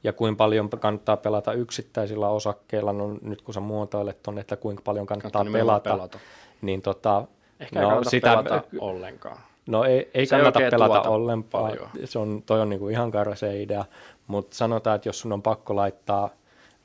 Ja 0.04 0.12
kuinka 0.12 0.36
paljon 0.36 0.70
kannattaa 0.70 1.16
pelata 1.16 1.52
yksittäisillä 1.52 2.28
osakkeilla, 2.28 2.92
no 2.92 3.18
nyt 3.22 3.42
kun 3.42 3.54
sä 3.54 3.60
muotoilet 3.60 4.22
tuonne, 4.22 4.40
että 4.40 4.56
kuinka 4.56 4.82
paljon 4.82 5.06
kannattaa, 5.06 5.44
kannattaa 5.44 5.60
pelata, 5.60 5.90
pelata, 5.90 6.18
niin 6.62 6.82
tota, 6.82 7.24
Ehkä 7.60 7.82
no, 7.82 7.98
ei 7.98 8.04
sitä, 8.04 8.30
pelata 8.30 8.62
ollenkaan. 8.80 9.38
No 9.66 9.84
ei, 9.84 10.10
ei 10.14 10.26
kannata 10.26 10.64
ei 10.64 10.70
pelata 10.70 11.00
ollenkaan. 11.00 11.72
Se 12.04 12.18
on, 12.18 12.42
toi 12.46 12.60
on 12.60 12.68
niinku 12.68 12.88
ihan 12.88 13.10
karva 13.10 13.34
se 13.34 13.62
idea, 13.62 13.84
mutta 14.26 14.56
sanotaan, 14.56 14.96
että 14.96 15.08
jos 15.08 15.20
sun 15.20 15.32
on 15.32 15.42
pakko 15.42 15.76
laittaa, 15.76 16.30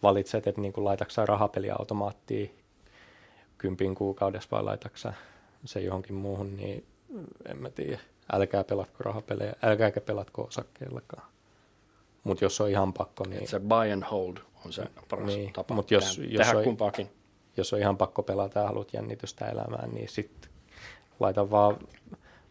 valitset, 0.04 0.48
että 0.48 0.62
niinku 0.62 0.86
laitatko 0.86 1.26
rahapeliautomaattiin 1.26 2.56
kympin 3.58 3.96
kuukaudessa 3.96 4.50
vai 4.52 4.64
laitatko 4.64 4.98
se 5.66 5.82
johonkin 5.82 6.16
muuhun, 6.16 6.56
niin 6.56 6.86
en 7.46 7.58
mä 7.58 7.70
tiedä. 7.70 8.00
Älkää 8.34 8.64
pelatko 8.64 8.96
rahapelejä, 9.00 9.54
älkääkä 9.62 10.02
pelatko 10.02 10.42
osakkeillakaan. 10.42 11.28
Mutta 12.24 12.46
jos 12.46 12.62
on 12.62 12.70
ihan 12.70 12.94
pakko, 12.94 13.26
niin... 13.28 13.44
Et 13.44 13.50
se 13.50 13.60
buy 13.60 13.92
and 13.92 14.04
hold 14.12 14.38
on 14.66 14.74
se 14.74 14.84
paras 15.10 15.26
niin, 15.26 15.54
tapa 15.54 15.76
mut 15.76 15.92
jos, 15.92 16.16
tehdä, 16.16 16.30
jos 16.30 16.48
tehdä 16.48 16.58
on, 16.58 16.64
kumpaakin. 16.64 17.10
Jos 17.58 17.74
on 17.74 17.80
ihan 17.80 17.98
pakko 17.98 18.24
pelata 18.24 18.60
ja 18.60 18.68
haluat 18.68 18.94
jännitystä 18.94 19.46
elämään, 19.46 19.92
niin 19.92 20.10
sitten 20.10 20.52
laita 21.20 21.52
vaan 21.52 21.78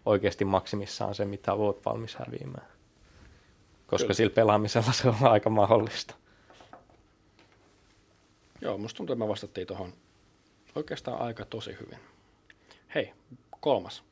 oikeasti 0.06 0.44
maksimissaan 0.44 1.14
se, 1.14 1.24
mitä 1.24 1.54
olet 1.54 1.84
valmis 1.84 2.14
häviämään. 2.16 2.66
Koska 3.86 4.04
Kyllä. 4.04 4.14
sillä 4.14 4.34
pelaamisella 4.34 4.92
se 4.92 5.08
on 5.08 5.16
aika 5.20 5.50
mahdollista. 5.50 6.14
Joo, 8.60 8.78
musta 8.78 8.96
tuntuu, 8.96 9.14
että 9.14 9.24
me 9.24 9.28
vastattiin 9.28 9.66
tuohon 9.66 9.92
oikeastaan 10.74 11.20
aika 11.20 11.44
tosi 11.44 11.76
hyvin. 11.80 11.98
Hei, 12.94 13.12
kolmas. 13.60 14.02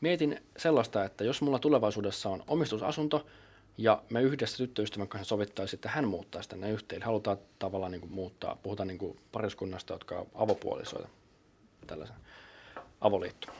Mietin 0.00 0.42
sellaista, 0.56 1.04
että 1.04 1.24
jos 1.24 1.42
mulla 1.42 1.58
tulevaisuudessa 1.58 2.28
on 2.28 2.42
omistusasunto 2.46 3.26
ja 3.78 4.02
me 4.10 4.22
yhdessä 4.22 4.56
tyttöystävän 4.56 5.08
kanssa 5.08 5.28
sovittaisiin, 5.28 5.78
että 5.78 5.88
hän 5.88 6.08
muuttaisi 6.08 6.48
tänne 6.48 6.70
yhteen. 6.70 7.02
Halutaan 7.02 7.38
tavallaan 7.58 7.92
niin 7.92 8.00
kuin 8.00 8.12
muuttaa, 8.12 8.58
puhutaan 8.62 8.86
niin 8.86 8.98
kuin 8.98 9.18
pariskunnasta, 9.32 9.94
jotka 9.94 10.18
on 10.18 10.26
avopuolisoita, 10.34 11.08
tällaisen 11.86 12.16
avoliitto 13.00 13.52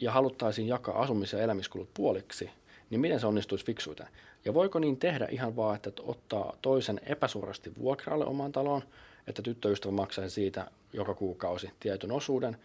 ja 0.00 0.12
haluttaisiin 0.12 0.68
jakaa 0.68 1.02
asumis- 1.02 1.32
ja 1.32 1.42
elämiskulut 1.42 1.94
puoliksi, 1.94 2.50
niin 2.90 3.00
miten 3.00 3.20
se 3.20 3.26
onnistuisi 3.26 3.66
fiksuiten? 3.66 4.08
Ja 4.44 4.54
voiko 4.54 4.78
niin 4.78 4.96
tehdä 4.96 5.28
ihan 5.30 5.56
vaan, 5.56 5.76
että 5.76 5.90
ottaa 6.02 6.56
toisen 6.62 7.00
epäsuorasti 7.06 7.72
vuokralle 7.78 8.24
omaan 8.24 8.52
taloon, 8.52 8.82
että 9.26 9.42
tyttöystävä 9.42 9.92
maksaisi 9.92 10.34
siitä 10.34 10.70
joka 10.92 11.14
kuukausi 11.14 11.70
tietyn 11.80 12.12
osuuden, 12.12 12.58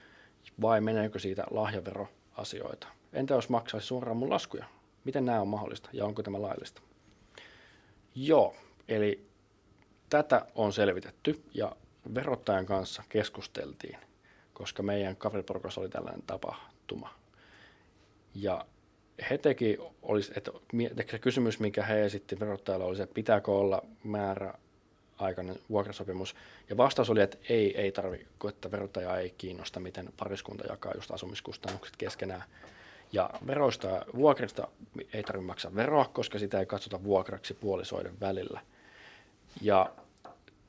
vai 0.61 0.81
meneekö 0.81 1.19
siitä 1.19 1.43
lahjaveroasioita? 1.51 2.87
Entä 3.13 3.33
jos 3.33 3.49
maksaisi 3.49 3.87
suoraan 3.87 4.17
mun 4.17 4.29
laskuja? 4.29 4.65
Miten 5.03 5.25
nämä 5.25 5.41
on 5.41 5.47
mahdollista 5.47 5.89
ja 5.93 6.05
onko 6.05 6.23
tämä 6.23 6.41
laillista? 6.41 6.81
Joo, 8.15 8.55
eli 8.87 9.25
tätä 10.09 10.45
on 10.55 10.73
selvitetty 10.73 11.43
ja 11.53 11.75
verottajan 12.15 12.65
kanssa 12.65 13.03
keskusteltiin, 13.09 13.97
koska 14.53 14.83
meidän 14.83 15.15
kaveriporukassa 15.15 15.81
oli 15.81 15.89
tällainen 15.89 16.23
tapahtuma. 16.27 17.13
Ja 18.35 18.65
he 19.29 19.37
teki, 19.37 19.77
olisi, 20.01 20.31
että 20.35 20.51
se 21.11 21.19
kysymys, 21.19 21.59
mikä 21.59 21.83
he 21.83 22.05
esitti 22.05 22.39
verottajalle, 22.39 22.85
oli 22.85 22.95
se, 22.95 23.03
että 23.03 23.13
pitääkö 23.13 23.51
olla 23.51 23.81
määrä 24.03 24.53
aikainen 25.19 25.59
vuokrasopimus. 25.69 26.35
Ja 26.69 26.77
vastaus 26.77 27.09
oli, 27.09 27.21
että 27.21 27.37
ei, 27.49 27.81
ei 27.81 27.91
tarvitse, 27.91 28.27
että 28.49 28.71
verottaja 28.71 29.17
ei 29.17 29.33
kiinnosta, 29.37 29.79
miten 29.79 30.09
pariskunta 30.17 30.67
jakaa 30.69 30.91
just 30.95 31.11
asumiskustannukset 31.11 31.95
keskenään. 31.95 32.43
Ja 33.11 33.29
veroista 33.47 33.87
ja 33.87 34.05
vuokrista 34.15 34.67
ei 35.13 35.23
tarvitse 35.23 35.47
maksaa 35.47 35.75
veroa, 35.75 36.05
koska 36.05 36.39
sitä 36.39 36.59
ei 36.59 36.65
katsota 36.65 37.03
vuokraksi 37.03 37.53
puolisoiden 37.53 38.19
välillä. 38.19 38.61
Ja 39.61 39.89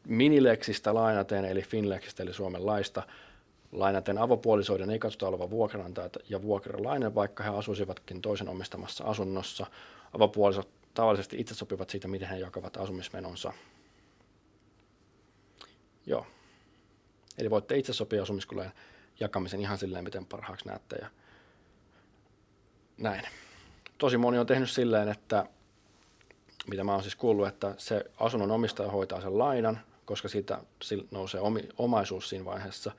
Minileksistä 0.05 0.95
lainaten, 0.95 1.45
eli 1.45 1.63
Finlexistä, 1.63 2.23
eli 2.23 2.33
Suomen 2.33 2.67
laista, 2.67 3.03
lainaten 3.73 4.19
avopuolisoiden 4.19 4.91
ei 4.91 4.99
katsota 4.99 5.29
olevan 5.29 5.51
vuokranantajat 5.51 6.17
ja 6.29 6.43
vuokralainen, 6.43 7.15
vaikka 7.15 7.43
he 7.43 7.51
asuisivatkin 7.51 8.23
toisen 8.23 8.49
omistamassa 8.49 9.05
asunnossa. 9.05 9.67
Avopuolisot 10.13 10.69
tavallisesti 10.95 11.41
itse 11.41 11.55
sopivat 11.55 11.91
siitä, 11.91 12.09
miten 12.09 12.29
he 12.29 12.37
jakavat 12.37 12.77
asumismenonsa. 12.77 13.53
Joo. 16.07 16.27
Eli 17.39 17.51
voitte 17.51 17.77
itse 17.77 17.93
sopia 17.93 18.23
asumiskulujen 18.23 18.73
jakamisen 19.21 19.61
ihan 19.61 19.79
silleen, 19.79 20.05
miten 20.05 20.27
parhaaksi 20.27 20.69
näette. 20.69 20.97
Ja 20.97 21.11
näin. 22.99 23.23
Tosi 23.99 24.17
moni 24.17 24.39
on 24.39 24.47
tehnyt 24.47 24.71
silleen, 24.71 25.09
että 25.09 25.47
mitä 26.67 26.85
mä 26.85 26.93
oon 26.93 27.03
siis 27.03 27.17
kuullut, 27.17 27.49
että 27.49 27.75
se 27.79 28.05
asunnon 28.21 28.51
omistaja 28.51 28.91
hoitaa 28.91 29.21
sen 29.21 29.39
lainan, 29.39 29.81
koska 30.05 30.29
siitä 30.29 30.59
nousee 31.11 31.41
omi, 31.41 31.69
omaisuus 31.79 32.29
siinä 32.29 32.45
vaiheessa, 32.45 32.93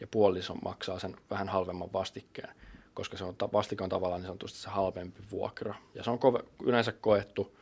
ja 0.00 0.06
puoliso 0.06 0.54
maksaa 0.54 0.98
sen 0.98 1.16
vähän 1.30 1.48
halvemman 1.48 1.92
vastikkeen, 1.92 2.54
koska 2.94 3.16
se 3.16 3.24
on, 3.24 3.36
vastike 3.52 3.84
on 3.84 3.90
tavallaan 3.90 4.20
niin 4.20 4.26
sanotusti 4.26 4.58
se 4.58 4.70
halvempi 4.70 5.22
vuokra. 5.30 5.74
Ja 5.94 6.04
se 6.04 6.10
on 6.10 6.18
yleensä 6.62 6.92
koettu 6.92 7.56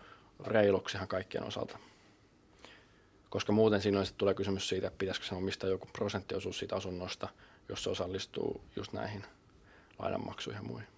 reiluksihan 0.47 1.09
kaikkien 1.09 1.45
osalta. 1.45 1.79
Koska 3.31 3.53
muuten 3.53 3.81
siinä 3.83 4.03
tulee 4.19 4.35
kysymys 4.35 4.69
siitä, 4.69 4.87
että 4.87 4.99
pitäisikö 4.99 5.27
se 5.27 5.35
omistaa 5.35 5.71
joku 5.71 5.89
prosenttiosuus 5.93 6.59
siitä 6.59 6.77
asunnosta, 6.77 7.29
jos 7.69 7.85
se 7.85 7.91
osallistuu 7.91 8.61
just 8.77 8.93
näihin 8.93 9.25
lainanmaksuihin 9.99 10.63
ja 10.63 10.69
muihin. 10.69 10.89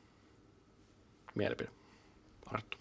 Mielipide. 1.34 1.70
Arttu. 2.46 2.78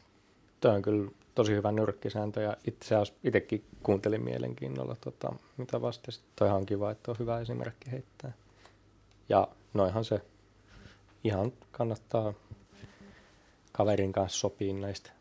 Tämä 0.59 0.73
on 0.73 0.81
kyllä 0.81 1.11
tosi 1.35 1.51
hyvä 1.51 1.71
nyrkkisääntö 1.71 2.41
ja 2.41 2.57
itse 2.67 2.95
asiassa 2.95 3.13
itsekin 3.23 3.65
kuuntelin 3.83 4.23
mielenkiinnolla, 4.23 4.95
tota, 5.01 5.33
mitä 5.57 5.81
vastasit. 5.81 6.23
Toihan 6.35 6.57
on 6.57 6.65
kiva, 6.65 6.91
että 6.91 7.11
on 7.11 7.19
hyvä 7.19 7.39
esimerkki 7.39 7.91
heittää. 7.91 8.33
Ja 9.29 9.47
noihan 9.73 10.05
se 10.05 10.21
ihan 11.23 11.53
kannattaa 11.71 12.33
kaverin 13.71 14.11
kanssa 14.11 14.39
sopia 14.39 14.73
näistä 14.73 15.11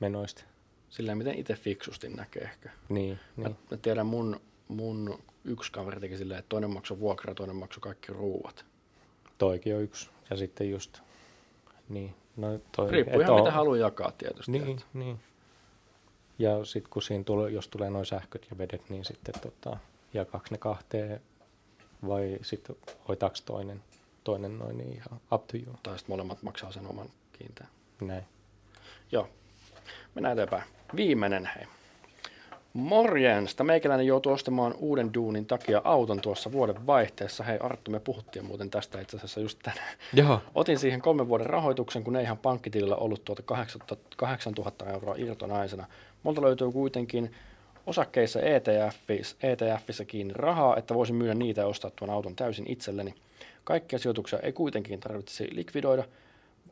menoista. 0.00 0.44
Sillä 0.92 1.14
miten 1.14 1.38
itse 1.38 1.54
fiksusti 1.54 2.08
näkee 2.08 2.42
ehkä. 2.42 2.70
Niin, 2.88 3.18
mä, 3.36 3.48
niin. 3.48 3.56
mä 3.70 3.76
tiedän 3.76 4.06
mun, 4.06 4.40
mun 4.68 5.18
yksi 5.44 5.72
kaveri 5.72 6.00
teki 6.00 6.16
silleen, 6.16 6.38
että 6.38 6.48
toinen 6.48 6.70
maksoi 6.70 7.00
vuokra, 7.00 7.34
toinen 7.34 7.56
maksoi 7.56 7.80
kaikki 7.80 8.12
ruuat. 8.12 8.64
Toikin 9.38 9.76
on 9.76 9.82
yksi. 9.82 10.10
Ja 10.30 10.36
sitten 10.36 10.70
just, 10.70 11.00
niin. 11.88 12.14
No 12.36 12.60
toi, 12.76 12.90
Riippuu 12.90 13.20
ihan 13.20 13.34
on... 13.34 13.40
mitä 13.40 13.50
haluaa 13.50 13.76
jakaa 13.76 14.12
tietysti. 14.12 14.52
Niin, 14.52 14.70
että. 14.70 14.84
niin. 14.94 15.20
Ja 16.38 16.64
sitten 16.64 16.90
kun 16.90 17.02
siinä 17.02 17.24
tulee, 17.24 17.50
jos 17.50 17.68
tulee 17.68 17.90
noin 17.90 18.06
sähköt 18.06 18.46
ja 18.50 18.58
vedet, 18.58 18.90
niin 18.90 19.04
sitten 19.04 19.40
tota, 19.40 19.76
jakaako 20.14 20.46
ne 20.50 20.58
kahteen 20.58 21.20
vai 22.06 22.38
sitten 22.42 22.76
hoitaako 23.08 23.36
toinen, 23.44 23.82
toinen 24.24 24.58
noin 24.58 24.78
niin 24.78 24.92
ihan 24.92 25.20
up 25.32 25.46
to 25.46 25.56
you. 25.56 25.76
Tai 25.82 25.98
sitten 25.98 26.12
molemmat 26.12 26.42
maksaa 26.42 26.72
sen 26.72 26.86
oman 26.86 27.08
kiinteän. 27.32 27.70
Näin. 28.00 28.24
Joo. 29.12 29.28
Mennään 30.14 30.32
eteenpäin. 30.32 30.81
Viimeinen 30.96 31.50
hei. 31.56 31.66
Morjensta. 32.72 33.64
Meikäläinen 33.64 34.06
joutui 34.06 34.32
ostamaan 34.32 34.74
uuden 34.78 35.14
duunin 35.14 35.46
takia 35.46 35.80
auton 35.84 36.20
tuossa 36.20 36.52
vuoden 36.52 36.86
vaihteessa. 36.86 37.44
Hei 37.44 37.58
Arttu, 37.58 37.90
me 37.90 38.00
puhuttiin 38.00 38.44
muuten 38.44 38.70
tästä 38.70 39.00
itse 39.00 39.16
asiassa 39.16 39.40
just 39.40 39.58
tänään. 39.62 39.96
Joo. 40.12 40.40
Otin 40.54 40.78
siihen 40.78 41.02
kolmen 41.02 41.28
vuoden 41.28 41.46
rahoituksen, 41.46 42.04
kun 42.04 42.16
ei 42.16 42.22
ihan 42.22 42.38
pankkitilillä 42.38 42.96
ollut 42.96 43.24
tuota 43.24 43.42
8000 44.16 44.90
euroa 44.90 45.14
irtonaisena. 45.18 45.86
Multa 46.22 46.42
löytyy 46.42 46.72
kuitenkin 46.72 47.32
osakkeissa 47.86 48.40
ETFissä, 48.40 49.36
ETFissä 49.42 50.04
kiinni 50.04 50.34
rahaa, 50.36 50.76
että 50.76 50.94
voisin 50.94 51.16
myydä 51.16 51.34
niitä 51.34 51.60
ja 51.60 51.66
ostaa 51.66 51.90
tuon 51.96 52.10
auton 52.10 52.36
täysin 52.36 52.66
itselleni. 52.68 53.14
Kaikkia 53.64 53.98
sijoituksia 53.98 54.38
ei 54.38 54.52
kuitenkin 54.52 55.00
tarvitse 55.00 55.48
likvidoida. 55.50 56.04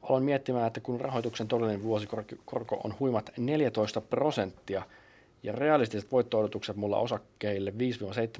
Aloin 0.02 0.24
miettimään, 0.24 0.66
että 0.66 0.80
kun 0.80 1.00
rahoituksen 1.00 1.48
todellinen 1.48 1.82
vuosikorko 1.82 2.80
on 2.84 2.94
huimat 3.00 3.30
14 3.36 4.00
prosenttia 4.00 4.82
ja 5.42 5.52
realistiset 5.52 6.12
voitto 6.12 6.48
mulla 6.74 6.98
osakkeille 6.98 7.72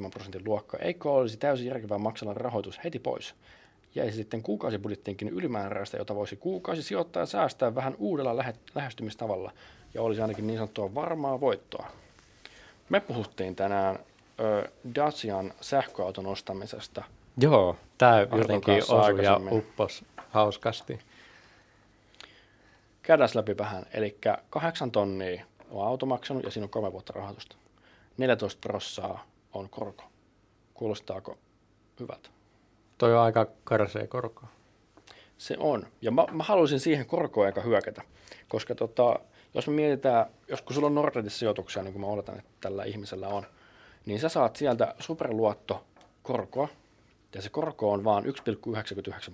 5-7 0.06 0.10
prosentin 0.10 0.44
luokka, 0.44 0.78
eikö 0.78 1.10
olisi 1.10 1.36
täysin 1.36 1.66
järkevää 1.66 1.98
maksella 1.98 2.34
rahoitus 2.34 2.80
heti 2.84 2.98
pois? 2.98 3.34
Jäisi 3.94 4.16
sitten 4.16 4.42
kuukausibudjettiinkin 4.42 5.28
ylimääräistä, 5.28 5.96
jota 5.96 6.14
voisi 6.14 6.36
kuukausi 6.36 6.82
sijoittaa 6.82 7.22
ja 7.22 7.26
säästää 7.26 7.74
vähän 7.74 7.94
uudella 7.98 8.36
lähestymistavalla– 8.74 9.52
ja 9.94 10.02
olisi 10.02 10.22
ainakin 10.22 10.46
niin 10.46 10.58
sanottua 10.58 10.94
varmaa 10.94 11.40
voittoa. 11.40 11.86
Me 12.88 13.00
puhuttiin 13.00 13.56
tänään 13.56 13.98
ö, 14.40 14.68
Dacian 14.94 15.52
sähköauton 15.60 16.26
ostamisesta. 16.26 17.04
Joo, 17.36 17.76
tämä 17.98 18.20
jotenkin 18.20 18.74
osui 18.74 19.24
ja 19.24 19.40
uppos 19.50 20.04
hauskasti. 20.28 20.98
Kädäs 23.10 23.34
läpi 23.34 23.58
vähän, 23.58 23.86
eli 23.92 24.18
kahdeksan 24.50 24.90
tonnia 24.90 25.44
on 25.70 25.86
auto 25.86 26.06
maksanut 26.06 26.44
ja 26.44 26.50
siinä 26.50 26.64
on 26.64 26.70
kolme 26.70 26.92
vuotta 26.92 27.12
rahoitusta. 27.12 27.56
14 28.16 28.58
prossaa 28.60 29.26
on 29.52 29.70
korko. 29.70 30.04
Kuulostaako 30.74 31.38
hyvältä? 32.00 32.28
Toi 32.98 33.14
on 33.14 33.20
aika 33.20 33.46
karsea 33.64 34.06
korko. 34.06 34.42
Se 35.38 35.56
on. 35.58 35.86
Ja 36.02 36.10
mä, 36.10 36.24
mä 36.32 36.42
haluaisin 36.42 36.80
siihen 36.80 37.06
korkoa 37.06 37.46
aika 37.46 37.60
hyökätä, 37.60 38.02
koska 38.48 38.74
tota, 38.74 39.20
jos 39.54 39.66
me 39.66 39.72
mietitään, 39.72 40.26
jos 40.48 40.62
kun 40.62 40.74
sulla 40.74 40.86
on 40.86 40.94
Nordnetissa 40.94 41.38
sijoituksia, 41.38 41.82
niin 41.82 41.92
kuin 41.92 42.00
mä 42.00 42.06
oletan, 42.06 42.38
että 42.38 42.50
tällä 42.60 42.84
ihmisellä 42.84 43.28
on, 43.28 43.46
niin 44.06 44.20
sä 44.20 44.28
saat 44.28 44.56
sieltä 44.56 44.94
superluottokorkoa, 44.98 46.68
ja 47.34 47.42
se 47.42 47.48
korko 47.48 47.92
on 47.92 48.04
vaan 48.04 48.24
1,99 48.24 48.30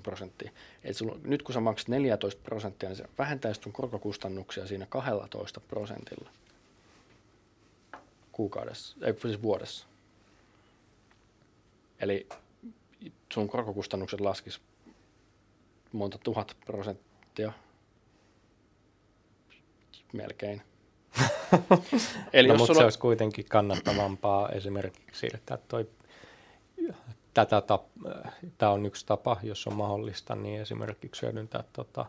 prosenttia. 0.02 0.50
Eli 0.84 0.94
sulla, 0.94 1.18
nyt 1.24 1.42
kun 1.42 1.52
sä 1.52 1.60
maksat 1.60 1.88
14 1.88 2.40
prosenttia, 2.42 2.88
niin 2.88 2.96
se 2.96 3.04
vähentäisi 3.18 3.60
sun 3.62 3.72
korkokustannuksia 3.72 4.66
siinä 4.66 4.86
12 4.86 5.60
prosentilla 5.60 6.30
kuukaudessa, 8.32 8.96
ei 9.02 9.14
siis 9.22 9.42
vuodessa. 9.42 9.86
Eli 12.00 12.26
sun 13.32 13.48
korkokustannukset 13.48 14.20
laskis 14.20 14.60
monta 15.92 16.18
tuhat 16.18 16.56
prosenttia 16.66 17.52
melkein. 20.12 20.62
Eli 22.32 22.48
no, 22.48 22.54
jos 22.54 22.58
mutta 22.58 22.66
sulla... 22.66 22.80
se 22.80 22.84
olisi 22.84 22.98
kuitenkin 22.98 23.44
kannattavampaa 23.44 24.48
esimerkiksi 24.48 25.20
siirtää 25.20 25.58
toi 25.68 25.88
tätä 27.36 27.62
tap- 27.76 28.10
tämä 28.58 28.72
on 28.72 28.86
yksi 28.86 29.06
tapa, 29.06 29.36
jos 29.42 29.66
on 29.66 29.74
mahdollista, 29.74 30.34
niin 30.34 30.60
esimerkiksi 30.60 31.22
hyödyntää 31.22 31.64
tota 31.72 32.06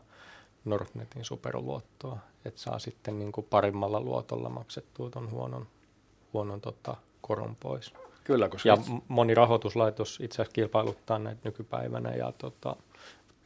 Nordnetin 0.66 1.26
superluottoa, 1.26 2.18
että 2.46 2.62
saa 2.62 2.80
sitten 2.80 3.20
niin 3.20 3.32
kuin 3.32 3.48
parimmalla 3.50 4.00
luotolla 4.00 4.50
maksettua 4.50 5.10
tuon 5.10 5.32
huonon, 5.32 5.68
huonon 6.34 6.62
tota, 6.62 6.96
koron 7.22 7.56
pois. 7.56 7.94
Kyllä, 8.24 8.50
koska... 8.50 8.70
Ja 8.70 8.78
moni 9.08 9.36
rahoituslaitos 9.36 10.20
itse 10.24 10.36
asiassa 10.36 10.54
kilpailuttaa 10.54 11.20
näitä 11.20 11.42
nykypäivänä 11.44 12.12
ja 12.12 12.34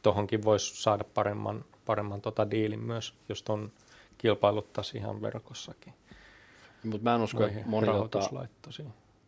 tuohonkin 0.02 0.40
tota, 0.40 0.46
voisi 0.46 0.82
saada 0.82 1.04
paremman, 1.14 1.64
paremman 1.84 2.20
tota 2.20 2.50
diilin 2.50 2.80
myös, 2.80 3.14
jos 3.28 3.42
tuon 3.42 3.72
kilpailuttaisi 4.18 4.98
ihan 4.98 5.22
verkossakin. 5.22 5.94
Mutta 6.84 7.04
mä 7.04 7.14
en 7.14 7.20
usko, 7.20 7.46
että 7.46 7.62
moni 7.66 7.88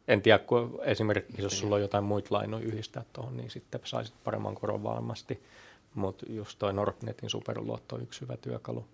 En 0.09 0.23
tiedä, 0.23 0.39
kun 0.39 0.81
esimerkiksi 0.83 1.43
jos 1.43 1.59
sulla 1.59 1.75
on 1.75 1.81
jotain 1.81 2.05
muita 2.05 2.29
lainoja 2.31 2.65
yhdistää 2.65 3.05
tuohon, 3.13 3.37
niin 3.37 3.51
sitten 3.51 3.81
saisit 3.85 4.15
paremman 4.25 4.55
koron 4.55 4.83
varmasti. 4.83 5.43
Mutta 5.95 6.27
just 6.29 6.59
toi 6.59 6.73
Nordnetin 6.73 7.31
superluotto 7.31 7.97
on 7.97 8.03
yksi 8.03 8.21
hyvä 8.21 8.37
työkalu. 8.37 8.85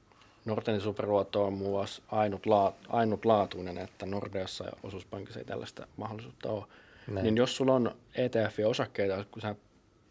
Nordnetin 0.44 0.80
superluotto 0.80 1.44
on 1.44 1.52
muun 1.52 1.70
muassa 1.70 2.02
ainutla- 2.08 2.74
ainutlaatuinen, 2.88 3.78
että 3.78 4.06
Nordeassa 4.06 4.64
ja 4.64 4.72
osuuspankissa 4.82 5.40
ei 5.40 5.44
tällaista 5.44 5.86
mahdollisuutta 5.96 6.50
ole. 6.50 6.64
Näin. 7.08 7.24
Niin 7.24 7.36
jos 7.36 7.56
sulla 7.56 7.74
on 7.74 7.96
ETF 8.14 8.58
ja 8.58 8.68
osakkeita, 8.68 9.24
kun 9.30 9.42
sä 9.42 9.54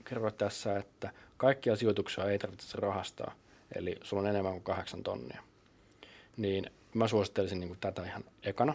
kerroit 0.06 0.38
tässä, 0.38 0.78
että 0.78 1.12
kaikkia 1.38 1.76
sijoituksia 1.76 2.26
ei 2.26 2.40
tarvitse 2.40 2.78
rahastaa, 2.78 3.34
eli 3.76 3.98
sulla 4.04 4.24
on 4.24 4.30
enemmän 4.30 4.54
kuin 4.54 4.64
kahdeksan 4.64 5.04
tonnia, 5.04 5.44
niin 6.38 6.72
mä 6.94 7.08
suosittelisin 7.08 7.60
niin 7.60 7.68
kuin 7.68 7.80
tätä 7.80 8.04
ihan 8.04 8.24
ekana. 8.44 8.74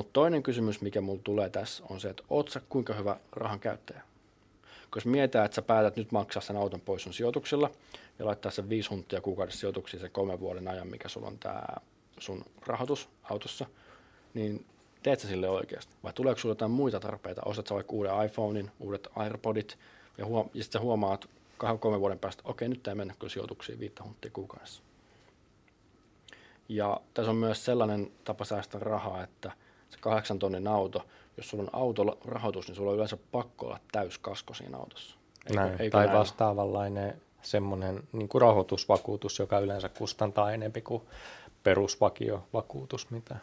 Mutta 0.00 0.12
toinen 0.12 0.42
kysymys, 0.42 0.80
mikä 0.80 1.00
mulla 1.00 1.20
tulee 1.24 1.50
tässä, 1.50 1.84
on 1.90 2.00
se, 2.00 2.10
että 2.10 2.22
oot 2.30 2.48
sä 2.48 2.60
kuinka 2.68 2.94
hyvä 2.94 3.16
rahan 3.32 3.60
käyttäjä? 3.60 4.02
Koska 4.90 5.10
mietitään, 5.10 5.44
että 5.44 5.54
sä 5.54 5.62
päätät 5.62 5.96
nyt 5.96 6.12
maksaa 6.12 6.42
sen 6.42 6.56
auton 6.56 6.80
pois 6.80 7.02
sun 7.02 7.14
sijoituksilla 7.14 7.70
ja 8.18 8.26
laittaa 8.26 8.52
sen 8.52 8.68
viisi 8.68 8.88
huntia 8.88 9.20
kuukaudessa 9.20 9.60
sijoituksiin 9.60 10.00
sen 10.00 10.10
kolmen 10.10 10.40
vuoden 10.40 10.68
ajan, 10.68 10.86
mikä 10.86 11.08
sulla 11.08 11.26
on 11.26 11.38
tämä 11.38 11.62
sun 12.18 12.44
rahoitus 12.66 13.08
autossa, 13.22 13.66
niin 14.34 14.66
teet 15.02 15.20
sä 15.20 15.28
sille 15.28 15.48
oikeasti? 15.48 15.94
Vai 16.02 16.12
tuleeko 16.12 16.40
sulla 16.40 16.52
jotain 16.52 16.70
muita 16.70 17.00
tarpeita? 17.00 17.42
Ostat 17.44 17.66
sä 17.66 17.74
vaikka 17.74 17.92
uuden 17.92 18.26
iPhonein, 18.26 18.70
uudet 18.78 19.08
AirPodit, 19.16 19.78
ja, 20.18 20.26
huom- 20.26 20.50
ja 20.54 20.62
sitten 20.62 20.80
sä 20.80 20.84
huomaat 20.84 21.28
kahden 21.58 21.78
kolmen 21.78 22.00
vuoden 22.00 22.18
päästä, 22.18 22.42
okei, 22.46 22.68
nyt 22.68 22.88
ei 22.88 22.94
mennä 22.94 23.14
kyllä 23.18 23.32
sijoituksiin 23.32 23.80
viittä 23.80 24.02
hunttia 24.02 24.30
kuukaudessa. 24.30 24.82
Ja 26.68 27.00
tässä 27.14 27.30
on 27.30 27.36
myös 27.36 27.64
sellainen 27.64 28.12
tapa 28.24 28.44
säästää 28.44 28.80
rahaa, 28.80 29.22
että 29.22 29.52
se 29.90 29.98
kahdeksan 30.00 30.38
tonnin 30.38 30.66
auto, 30.66 31.06
jos 31.36 31.48
sulla 31.48 31.64
on 31.64 31.70
autorahoitus, 31.72 32.68
niin 32.68 32.76
sulla 32.76 32.90
on 32.90 32.96
yleensä 32.96 33.18
pakko 33.32 33.66
olla 33.66 33.80
täyskasko 33.92 34.54
siinä 34.54 34.76
autossa. 34.76 35.16
Eikö, 35.46 35.60
näin, 35.60 35.72
eikö 35.80 35.90
tai 35.90 36.06
näin? 36.06 36.18
vastaavanlainen 36.18 37.20
semmoinen 37.42 38.02
niin 38.12 38.28
kuin 38.28 38.42
rahoitusvakuutus, 38.42 39.38
joka 39.38 39.58
yleensä 39.58 39.88
kustantaa 39.88 40.52
enemmän 40.52 40.82
kuin 40.82 41.02
perusvakiovakuutus, 41.62 43.10
mitä 43.10 43.36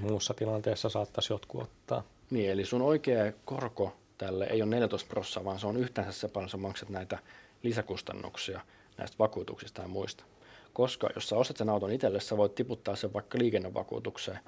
muussa 0.00 0.34
tilanteessa 0.34 0.88
saattaisi 0.88 1.32
jotkut 1.32 1.62
ottaa. 1.62 2.02
Niin, 2.30 2.50
eli 2.50 2.64
sun 2.64 2.82
oikea 2.82 3.32
korko 3.44 3.96
tälle 4.18 4.44
ei 4.44 4.62
ole 4.62 4.70
14 4.70 5.08
prosenttia, 5.08 5.44
vaan 5.44 5.58
se 5.58 5.66
on 5.66 5.76
yhteensä 5.76 6.12
se 6.12 6.28
paljon, 6.28 6.50
sä 6.50 6.56
maksat 6.56 6.88
näitä 6.88 7.18
lisäkustannuksia 7.62 8.60
näistä 8.98 9.18
vakuutuksista 9.18 9.82
ja 9.82 9.88
muista. 9.88 10.24
Koska 10.72 11.08
jos 11.14 11.28
sä 11.28 11.36
ostat 11.36 11.56
sen 11.56 11.68
auton 11.68 11.92
itselle, 11.92 12.20
sä 12.20 12.36
voit 12.36 12.54
tiputtaa 12.54 12.96
sen 12.96 13.12
vaikka 13.12 13.38
liikennevakuutukseen, 13.38 14.40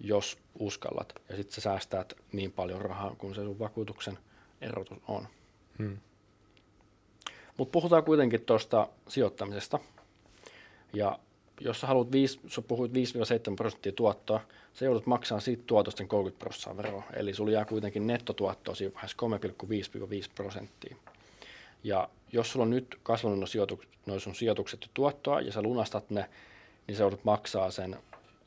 jos 0.00 0.38
uskallat. 0.58 1.12
Ja 1.28 1.36
sitten 1.36 1.54
sä 1.54 1.60
säästät 1.60 2.12
niin 2.32 2.52
paljon 2.52 2.80
rahaa, 2.82 3.14
kun 3.18 3.34
se 3.34 3.42
sun 3.42 3.58
vakuutuksen 3.58 4.18
erotus 4.60 4.98
on. 5.08 5.28
Hmm. 5.78 5.98
Mutta 7.56 7.72
puhutaan 7.72 8.04
kuitenkin 8.04 8.40
tuosta 8.40 8.88
sijoittamisesta. 9.08 9.78
Ja 10.92 11.18
jos 11.60 11.80
sä 11.80 11.86
haluat 11.86 12.12
5, 12.12 12.40
sä 12.46 12.62
puhuit 12.62 12.92
5-7 12.92 12.94
prosenttia 13.56 13.92
tuottoa, 13.92 14.40
sä 14.74 14.84
joudut 14.84 15.06
maksamaan 15.06 15.42
siitä 15.42 15.62
tuotosta 15.66 16.04
30 16.06 16.38
prosenttia 16.38 16.76
veroa. 16.76 17.02
Eli 17.12 17.34
sulla 17.34 17.52
jää 17.52 17.64
kuitenkin 17.64 18.06
nettotuottoa 18.06 18.74
siinä 18.74 18.94
vaiheessa 18.94 19.16
3,5-5 20.26 20.30
prosenttia. 20.34 20.96
Ja 21.84 22.08
jos 22.32 22.52
sulla 22.52 22.62
on 22.62 22.70
nyt 22.70 22.98
kasvanut 23.02 23.38
no 23.38 23.46
sijoituk- 23.46 23.86
noin 24.06 24.20
sun 24.20 24.34
sijoitukset 24.34 24.90
tuottoa 24.94 25.40
ja 25.40 25.52
sä 25.52 25.62
lunastat 25.62 26.10
ne, 26.10 26.30
niin 26.86 26.96
sä 26.96 27.02
joudut 27.02 27.24
maksaa 27.24 27.70
sen 27.70 27.96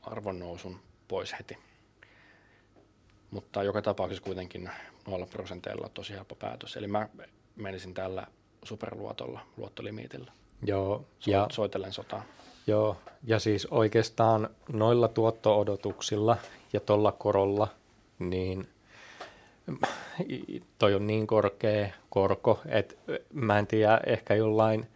arvonnousun 0.02 0.80
pois 1.08 1.34
heti. 1.38 1.58
Mutta 3.30 3.62
joka 3.62 3.82
tapauksessa 3.82 4.24
kuitenkin 4.24 4.70
0 5.06 5.26
prosenteilla 5.26 5.88
tosi 5.88 6.12
helppo 6.12 6.34
päätös. 6.34 6.76
Eli 6.76 6.86
mä 6.86 7.08
menisin 7.56 7.94
tällä 7.94 8.26
superluotolla, 8.64 9.40
luottolimitillä. 9.56 10.32
Joo. 10.62 11.04
So, 11.18 11.30
ja, 11.30 11.46
soitellen 11.50 11.92
sotaan. 11.92 12.22
Joo, 12.66 12.96
ja 13.24 13.38
siis 13.38 13.66
oikeastaan 13.66 14.50
noilla 14.72 15.08
tuotto-odotuksilla 15.08 16.36
ja 16.72 16.80
tuolla 16.80 17.12
korolla, 17.12 17.68
niin 18.18 18.68
toi 20.78 20.94
on 20.94 21.06
niin 21.06 21.26
korkea 21.26 21.88
korko, 22.10 22.60
että 22.66 22.94
mä 23.32 23.58
en 23.58 23.66
tiedä, 23.66 24.00
ehkä 24.06 24.34
jollain 24.34 24.86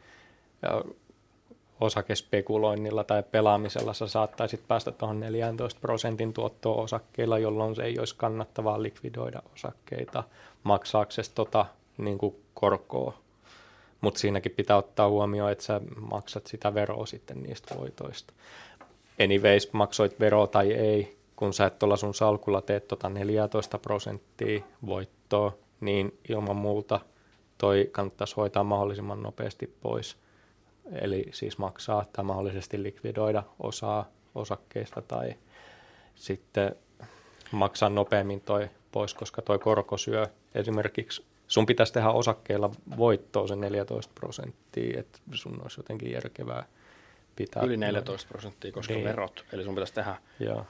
osakespekuloinnilla 1.82 3.04
tai 3.04 3.22
pelaamisella 3.22 3.94
sä 3.94 4.06
saattaisit 4.06 4.68
päästä 4.68 4.90
tuohon 4.90 5.20
14 5.20 5.80
prosentin 5.80 6.32
tuottoon 6.32 6.84
osakkeilla, 6.84 7.38
jolloin 7.38 7.76
se 7.76 7.82
ei 7.82 7.98
olisi 7.98 8.16
kannattavaa 8.16 8.82
likvidoida 8.82 9.42
osakkeita 9.54 10.24
maksaaksesi 10.62 11.30
tota 11.34 11.66
niin 11.98 12.18
kuin 12.18 12.36
korkoa. 12.54 13.14
Mutta 14.00 14.20
siinäkin 14.20 14.52
pitää 14.52 14.76
ottaa 14.76 15.08
huomioon, 15.08 15.52
että 15.52 15.64
sä 15.64 15.80
maksat 16.10 16.46
sitä 16.46 16.74
veroa 16.74 17.06
sitten 17.06 17.42
niistä 17.42 17.74
voitoista. 17.78 18.32
Anyways, 19.24 19.72
maksoit 19.72 20.20
veroa 20.20 20.46
tai 20.46 20.72
ei, 20.72 21.16
kun 21.36 21.52
sä 21.52 21.66
et 21.66 21.78
tuolla 21.78 21.96
sun 21.96 22.14
salkulla 22.14 22.60
teet 22.60 22.88
tota 22.88 23.08
14 23.08 23.78
prosenttia 23.78 24.62
voittoa, 24.86 25.52
niin 25.80 26.18
ilman 26.28 26.56
muuta 26.56 27.00
toi 27.58 27.88
kannattaisi 27.92 28.36
hoitaa 28.36 28.64
mahdollisimman 28.64 29.22
nopeasti 29.22 29.76
pois. 29.80 30.16
Eli 30.92 31.28
siis 31.32 31.58
maksaa 31.58 32.04
tai 32.12 32.24
mahdollisesti 32.24 32.82
likvidoida 32.82 33.42
osaa 33.58 34.08
osakkeista 34.34 35.02
tai 35.02 35.34
sitten 36.14 36.76
maksaa 37.52 37.88
nopeammin 37.88 38.40
toi 38.40 38.70
pois, 38.92 39.14
koska 39.14 39.42
toi 39.42 39.58
korko 39.58 39.96
syö 39.98 40.26
esimerkiksi 40.54 41.24
sun 41.48 41.66
pitäisi 41.66 41.92
tehdä 41.92 42.10
osakkeilla 42.10 42.70
voittoa 42.96 43.46
sen 43.46 43.60
14 43.60 44.12
prosenttia, 44.14 45.00
että 45.00 45.18
sun 45.32 45.62
olisi 45.62 45.78
jotenkin 45.80 46.10
järkevää 46.12 46.66
pitää. 47.36 47.62
Yli 47.62 47.76
14 47.76 48.28
prosenttia, 48.28 48.72
koska 48.72 48.94
niin. 48.94 49.04
verot, 49.04 49.44
eli 49.52 49.64
sun 49.64 49.74
pitäisi 49.74 49.94
tehdä 49.94 50.16
Joo. 50.40 50.66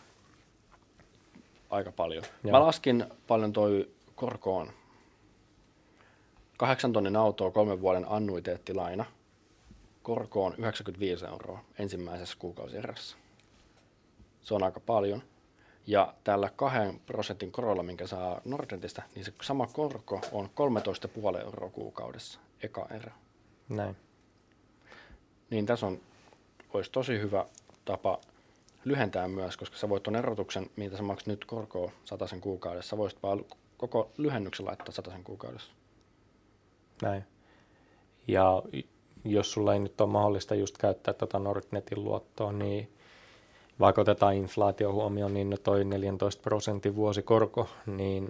aika 1.71 1.93
paljon. 1.93 2.25
Joo. 2.45 2.53
Mä 2.53 2.67
laskin 2.67 3.05
paljon 3.27 3.53
toi 3.53 3.91
korkoon. 4.15 4.71
Kahdeksan 6.57 6.93
tonnin 6.93 7.17
autoa 7.17 7.51
kolmen 7.51 7.81
vuoden 7.81 8.07
annuiteettilaina. 8.09 9.05
Korko 10.03 10.45
on 10.45 10.55
95 10.59 11.27
euroa 11.27 11.65
ensimmäisessä 11.79 12.37
kuukausierässä. 12.39 13.17
Se 14.43 14.55
on 14.55 14.63
aika 14.63 14.81
paljon. 14.81 15.23
Ja 15.87 16.15
tällä 16.25 16.51
kahden 16.57 17.01
prosentin 17.07 17.53
korolla, 17.53 17.83
minkä 17.83 18.07
saa 18.07 18.41
Nordentista, 18.45 19.03
niin 19.15 19.25
se 19.25 19.33
sama 19.43 19.67
korko 19.67 20.21
on 20.33 20.51
13,5 21.35 21.41
euroa 21.41 21.71
kuukaudessa, 21.71 22.41
eka 22.63 22.87
erä. 22.91 23.13
Näin. 23.69 23.97
Niin 25.51 25.67
tässä 25.67 25.87
on, 25.87 26.01
olisi 26.75 26.91
tosi 26.91 27.19
hyvä 27.19 27.47
tapa 27.85 28.21
lyhentää 28.85 29.29
myös, 29.29 29.57
koska 29.57 29.77
sä 29.77 29.89
voit 29.89 30.03
tuon 30.03 30.17
erotuksen, 30.17 30.71
mitä 30.77 30.97
sä 30.97 31.03
maksat 31.03 31.27
nyt 31.27 31.45
korkoa 31.45 31.93
sen 32.27 32.41
kuukaudessa, 32.41 32.91
sä 32.91 32.97
voisit 32.97 33.23
vaan 33.23 33.45
koko 33.77 34.11
lyhennyksen 34.19 34.67
laittaa 34.67 34.93
sen 35.13 35.25
kuukaudessa. 35.25 35.73
Näin. 37.03 37.25
Ja 38.29 38.63
jos 39.25 39.53
sulla 39.53 39.73
ei 39.73 39.79
nyt 39.79 40.01
ole 40.01 40.11
mahdollista 40.11 40.55
just 40.55 40.79
käyttää 40.79 41.15
tuota 41.15 41.39
Nordnetin 41.39 42.05
luottoa, 42.05 42.53
niin 42.53 42.89
vaikka 43.81 44.01
otetaan 44.01 44.35
inflaatio 44.35 44.93
huomioon, 44.93 45.35
niin 45.35 45.57
toi 45.63 45.85
14 45.85 46.43
prosentin 46.43 46.97
vuosikorko, 46.97 47.69
niin 47.87 48.29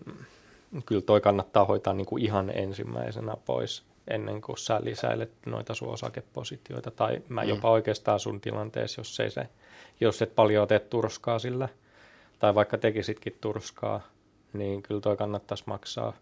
kyllä 0.86 1.02
toi 1.02 1.20
kannattaa 1.20 1.64
hoitaa 1.64 1.92
niin 1.92 2.06
kuin 2.06 2.22
ihan 2.22 2.50
ensimmäisenä 2.50 3.34
pois 3.44 3.82
ennen 4.08 4.40
kuin 4.40 4.58
sä 4.58 4.80
lisäilet 4.84 5.30
noita 5.46 5.74
sun 5.74 5.88
osakepositioita. 5.88 6.90
Tai 6.90 7.22
mä 7.28 7.42
mm. 7.42 7.48
jopa 7.48 7.70
oikeastaan 7.70 8.20
sun 8.20 8.40
tilanteessa, 8.40 9.00
jos, 9.00 9.20
ei 9.20 9.30
se, 9.30 9.48
jos 10.00 10.22
et 10.22 10.34
paljon 10.34 10.68
tee 10.68 10.78
turskaa 10.78 11.38
sillä, 11.38 11.68
tai 12.38 12.54
vaikka 12.54 12.78
tekisitkin 12.78 13.38
turskaa, 13.40 14.00
niin 14.52 14.82
kyllä 14.82 15.00
toi 15.00 15.16
kannattaisi 15.16 15.64
maksaa, 15.66 16.12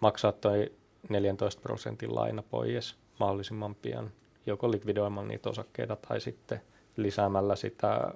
maksaa 0.00 0.32
toi 0.32 0.72
14 1.08 1.62
prosentin 1.62 2.14
laina 2.14 2.42
pois 2.42 2.96
mahdollisimman 3.20 3.74
pian, 3.74 4.12
joko 4.46 4.70
likvidoimaan 4.70 5.28
niitä 5.28 5.50
osakkeita 5.50 5.96
tai 5.96 6.20
sitten– 6.20 6.60
lisäämällä 6.96 7.56
sitä 7.56 8.14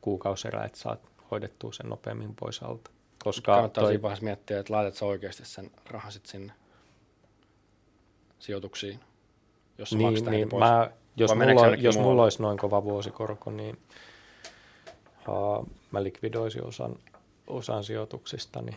kuukauserää, 0.00 0.64
että 0.64 0.78
saat 0.78 1.00
hoidettua 1.30 1.72
sen 1.72 1.88
nopeammin 1.88 2.34
pois 2.34 2.62
alta. 2.62 2.90
Koska 3.24 3.52
Kannattaa 3.52 3.82
toi... 3.82 3.92
siinä 3.92 4.02
vaiheessa 4.02 4.24
miettiä, 4.24 4.58
että 4.58 4.72
laitat 4.72 4.94
sä 4.94 5.04
oikeasti 5.04 5.44
sen 5.44 5.70
rahan 5.86 6.12
sit 6.12 6.26
sinne 6.26 6.52
sijoituksiin, 8.38 9.00
jos 9.78 9.94
niin, 9.94 10.24
niin. 10.24 10.48
pois. 10.48 10.60
Mä, 10.60 10.90
jos, 11.16 11.34
mulla, 11.34 11.76
jos 11.76 11.98
mulla 11.98 12.22
olisi 12.22 12.42
noin 12.42 12.58
kova 12.58 12.84
vuosikorko, 12.84 13.50
niin 13.50 13.78
uh, 15.28 15.66
mä 15.90 16.02
likvidoisin 16.02 16.66
osan, 16.66 16.96
osan 17.46 17.84
sijoituksistani. 17.84 18.76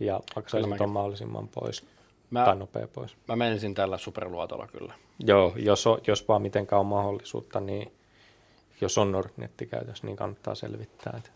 Ja 0.00 0.20
maksaisin 0.36 0.76
tuon 0.76 0.90
mahdollisimman 0.90 1.48
pois 1.48 1.86
mä, 2.30 2.44
tai 2.44 2.56
nopea 2.56 2.88
pois. 2.88 3.16
Mä 3.28 3.36
menisin 3.36 3.74
tällä 3.74 3.98
superluotolla 3.98 4.66
kyllä. 4.66 4.94
Joo, 5.18 5.52
jos, 5.56 5.86
on, 5.86 6.00
jos 6.06 6.28
vaan 6.28 6.42
mitenkään 6.42 6.80
on 6.80 6.86
mahdollisuutta, 6.86 7.60
niin 7.60 7.92
jos 8.80 8.98
on 8.98 9.12
Nordnetti-käytössä, 9.12 10.06
niin 10.06 10.16
kannattaa 10.16 10.54
selvittää, 10.54 11.14
että 11.18 11.30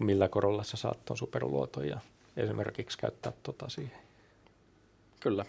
millä 0.00 0.28
korolla 0.28 0.64
sä 0.64 0.76
saat 0.76 1.04
tuon 1.04 1.16
superluoton 1.16 1.88
ja 1.88 2.00
esimerkiksi 2.36 2.98
käyttää 2.98 3.32
tota 3.42 3.68
siihen. 3.68 3.98
Kyllä. 5.20 5.44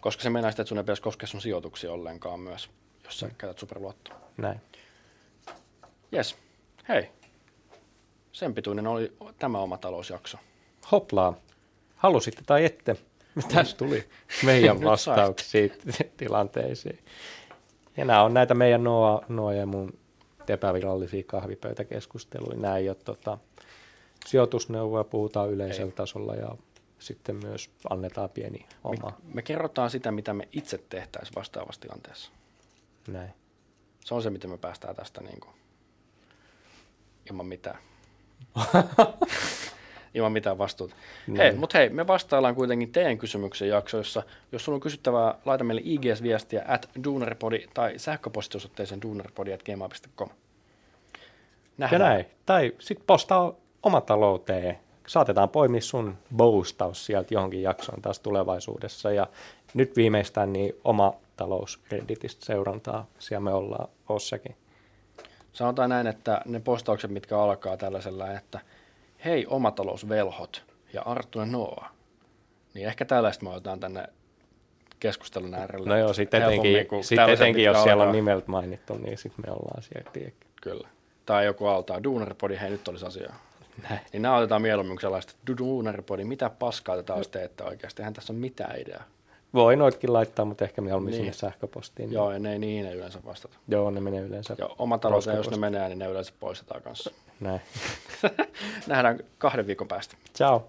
Koska 0.00 0.22
se 0.22 0.30
meinaa 0.30 0.50
sitä, 0.50 0.62
että 0.62 0.68
sun 0.68 0.78
ei 0.78 0.84
pitäisi 0.84 1.02
koskea 1.02 1.26
sun 1.26 1.40
sijoituksia 1.40 1.92
ollenkaan 1.92 2.40
myös, 2.40 2.70
jos 3.04 3.20
sä 3.20 3.30
käytät 3.38 3.58
superluottoa. 3.58 4.16
Näin. 4.36 4.60
Yes. 6.12 6.36
Hei. 6.88 7.10
Sen 8.32 8.54
pituinen 8.54 8.86
oli 8.86 9.12
tämä 9.38 9.58
oma 9.58 9.78
talousjakso. 9.78 10.38
Hoplaa. 10.92 11.34
Halusitte 11.96 12.42
tai 12.46 12.64
ette. 12.64 12.96
Tässä 13.54 13.76
tuli 13.76 14.04
meidän 14.44 14.82
vastauksia 14.84 15.68
tilanteisiin. 16.16 16.98
Ja 17.96 18.04
nämä 18.04 18.22
on 18.22 18.34
näitä 18.34 18.54
meidän 18.54 18.84
Noa, 18.84 19.24
Noa 19.28 19.54
ja 19.54 19.66
mun 19.66 19.98
epävirallisia 20.48 21.22
kahvipöytäkeskusteluja. 21.26 22.58
Nämä 22.58 22.76
ei 22.76 22.88
ole 22.88 22.96
tota, 23.04 23.38
sijoitusneuvoja, 24.26 25.04
puhutaan 25.04 25.50
yleisellä 25.50 25.90
ei. 25.90 25.96
tasolla 25.96 26.34
ja 26.34 26.56
sitten 26.98 27.36
myös 27.36 27.70
annetaan 27.90 28.30
pieni 28.30 28.66
oma. 28.84 29.10
Me, 29.22 29.34
me 29.34 29.42
kerrotaan 29.42 29.90
sitä, 29.90 30.12
mitä 30.12 30.34
me 30.34 30.48
itse 30.52 30.78
tehtäisiin 30.78 31.34
vastaavassa 31.34 31.80
tilanteessa. 31.80 32.30
Näin. 33.08 33.30
Se 34.04 34.14
on 34.14 34.22
se, 34.22 34.30
miten 34.30 34.50
me 34.50 34.58
päästään 34.58 34.96
tästä 34.96 35.20
niin 35.20 35.40
kuin, 35.40 35.54
ilman 37.30 37.46
mitään. 37.46 37.78
ilman 40.14 40.32
mitään 40.32 40.58
vastuuta. 40.58 40.94
Niin. 41.26 41.36
Hei, 41.36 41.52
mutta 41.52 41.78
hei, 41.78 41.88
me 41.88 42.06
vastaillaan 42.06 42.54
kuitenkin 42.54 42.92
teidän 42.92 43.18
kysymyksen 43.18 43.68
jaksoissa. 43.68 44.22
Jos 44.52 44.64
sulla 44.64 44.76
on 44.76 44.80
kysyttävää, 44.80 45.34
laita 45.44 45.64
meille 45.64 45.82
IGS-viestiä 45.84 46.64
at 46.68 46.90
duunaripodi 47.04 47.66
tai 47.74 47.98
sähköpostiosoitteeseen 47.98 49.02
duunaripodi.gmail.com. 49.02 50.28
Nähdään. 51.78 52.02
Ja 52.02 52.08
näin. 52.08 52.26
Tai 52.46 52.72
sitten 52.78 53.06
postaa 53.06 53.54
omatalouteen. 53.82 54.78
Saatetaan 55.06 55.48
poimia 55.48 55.80
sun 55.80 56.18
boostaus 56.36 57.06
sieltä 57.06 57.34
johonkin 57.34 57.62
jaksoon 57.62 58.02
taas 58.02 58.20
tulevaisuudessa. 58.20 59.12
Ja 59.12 59.26
nyt 59.74 59.96
viimeistään 59.96 60.52
niin 60.52 60.74
oma 60.84 61.14
talousreditistä 61.36 62.44
seurantaa. 62.46 63.06
Siellä 63.18 63.44
me 63.44 63.52
ollaan 63.52 63.88
ossakin. 64.08 64.56
Sanotaan 65.52 65.90
näin, 65.90 66.06
että 66.06 66.40
ne 66.44 66.60
postaukset, 66.60 67.10
mitkä 67.10 67.38
alkaa 67.38 67.76
tällaisella, 67.76 68.32
että 68.32 68.60
hei 69.24 69.46
omatalousvelhot 69.46 70.64
ja 70.92 71.02
Arttu 71.02 71.38
ja 71.38 71.46
Noa, 71.46 71.88
niin 72.74 72.86
ehkä 72.86 73.04
tällaista 73.04 73.44
me 73.44 73.50
otetaan 73.50 73.80
tänne 73.80 74.06
keskustelun 75.00 75.54
äärellä. 75.54 75.88
No 75.88 75.96
joo, 75.96 76.12
sitten 76.12 76.42
etenkin, 76.42 76.86
sit 77.02 77.18
etenkin 77.18 77.64
jos 77.64 77.82
siellä 77.82 78.04
on 78.04 78.12
nimeltä 78.12 78.50
mainittu, 78.50 78.96
niin 78.96 79.18
sitten 79.18 79.44
me 79.46 79.52
ollaan 79.52 79.82
siellä, 79.82 80.10
tiedäkö. 80.10 80.46
Kyllä. 80.62 80.88
Tai 81.26 81.44
joku 81.44 81.66
altaa, 81.66 82.04
Duunaripodi, 82.04 82.58
hei 82.60 82.70
nyt 82.70 82.88
olisi 82.88 83.06
asiaa. 83.06 83.34
Näin. 83.82 84.00
Niin 84.12 84.22
nämä 84.22 84.36
otetaan 84.36 84.62
mieluummin 84.62 85.00
sellaista, 85.00 85.34
Duunaripodi, 85.58 86.24
mitä 86.24 86.50
paskaa 86.50 86.96
tätä 86.96 87.14
olisi 87.14 87.30
teettä 87.30 87.64
oikeasti, 87.64 88.02
eihän 88.02 88.14
tässä 88.14 88.32
ole 88.32 88.40
mitään 88.40 88.80
ideaa. 88.80 89.04
Voi 89.54 89.76
noitkin 89.76 90.12
laittaa, 90.12 90.44
mutta 90.44 90.64
ehkä 90.64 90.80
mieluummin 90.80 91.10
niin. 91.10 91.20
sinne 91.20 91.32
sähköpostiin. 91.32 92.12
Joo, 92.12 92.32
ja 92.32 92.38
ne, 92.38 92.58
niihin 92.58 92.86
ei 92.86 92.96
yleensä 92.96 93.18
vastata. 93.24 93.56
Joo, 93.68 93.90
ne 93.90 94.00
menee 94.00 94.20
yleensä. 94.20 94.56
Joo, 94.58 94.74
oma 94.78 94.98
talous, 94.98 95.26
jos 95.26 95.50
ne 95.50 95.56
menee, 95.56 95.88
niin 95.88 95.98
ne 95.98 96.06
yleensä 96.06 96.32
poistetaan 96.40 96.82
kanssa. 96.82 97.10
Näin. 97.40 97.60
Nähdään 98.86 99.20
kahden 99.38 99.66
viikon 99.66 99.88
päästä. 99.88 100.16
Ciao. 100.34 100.66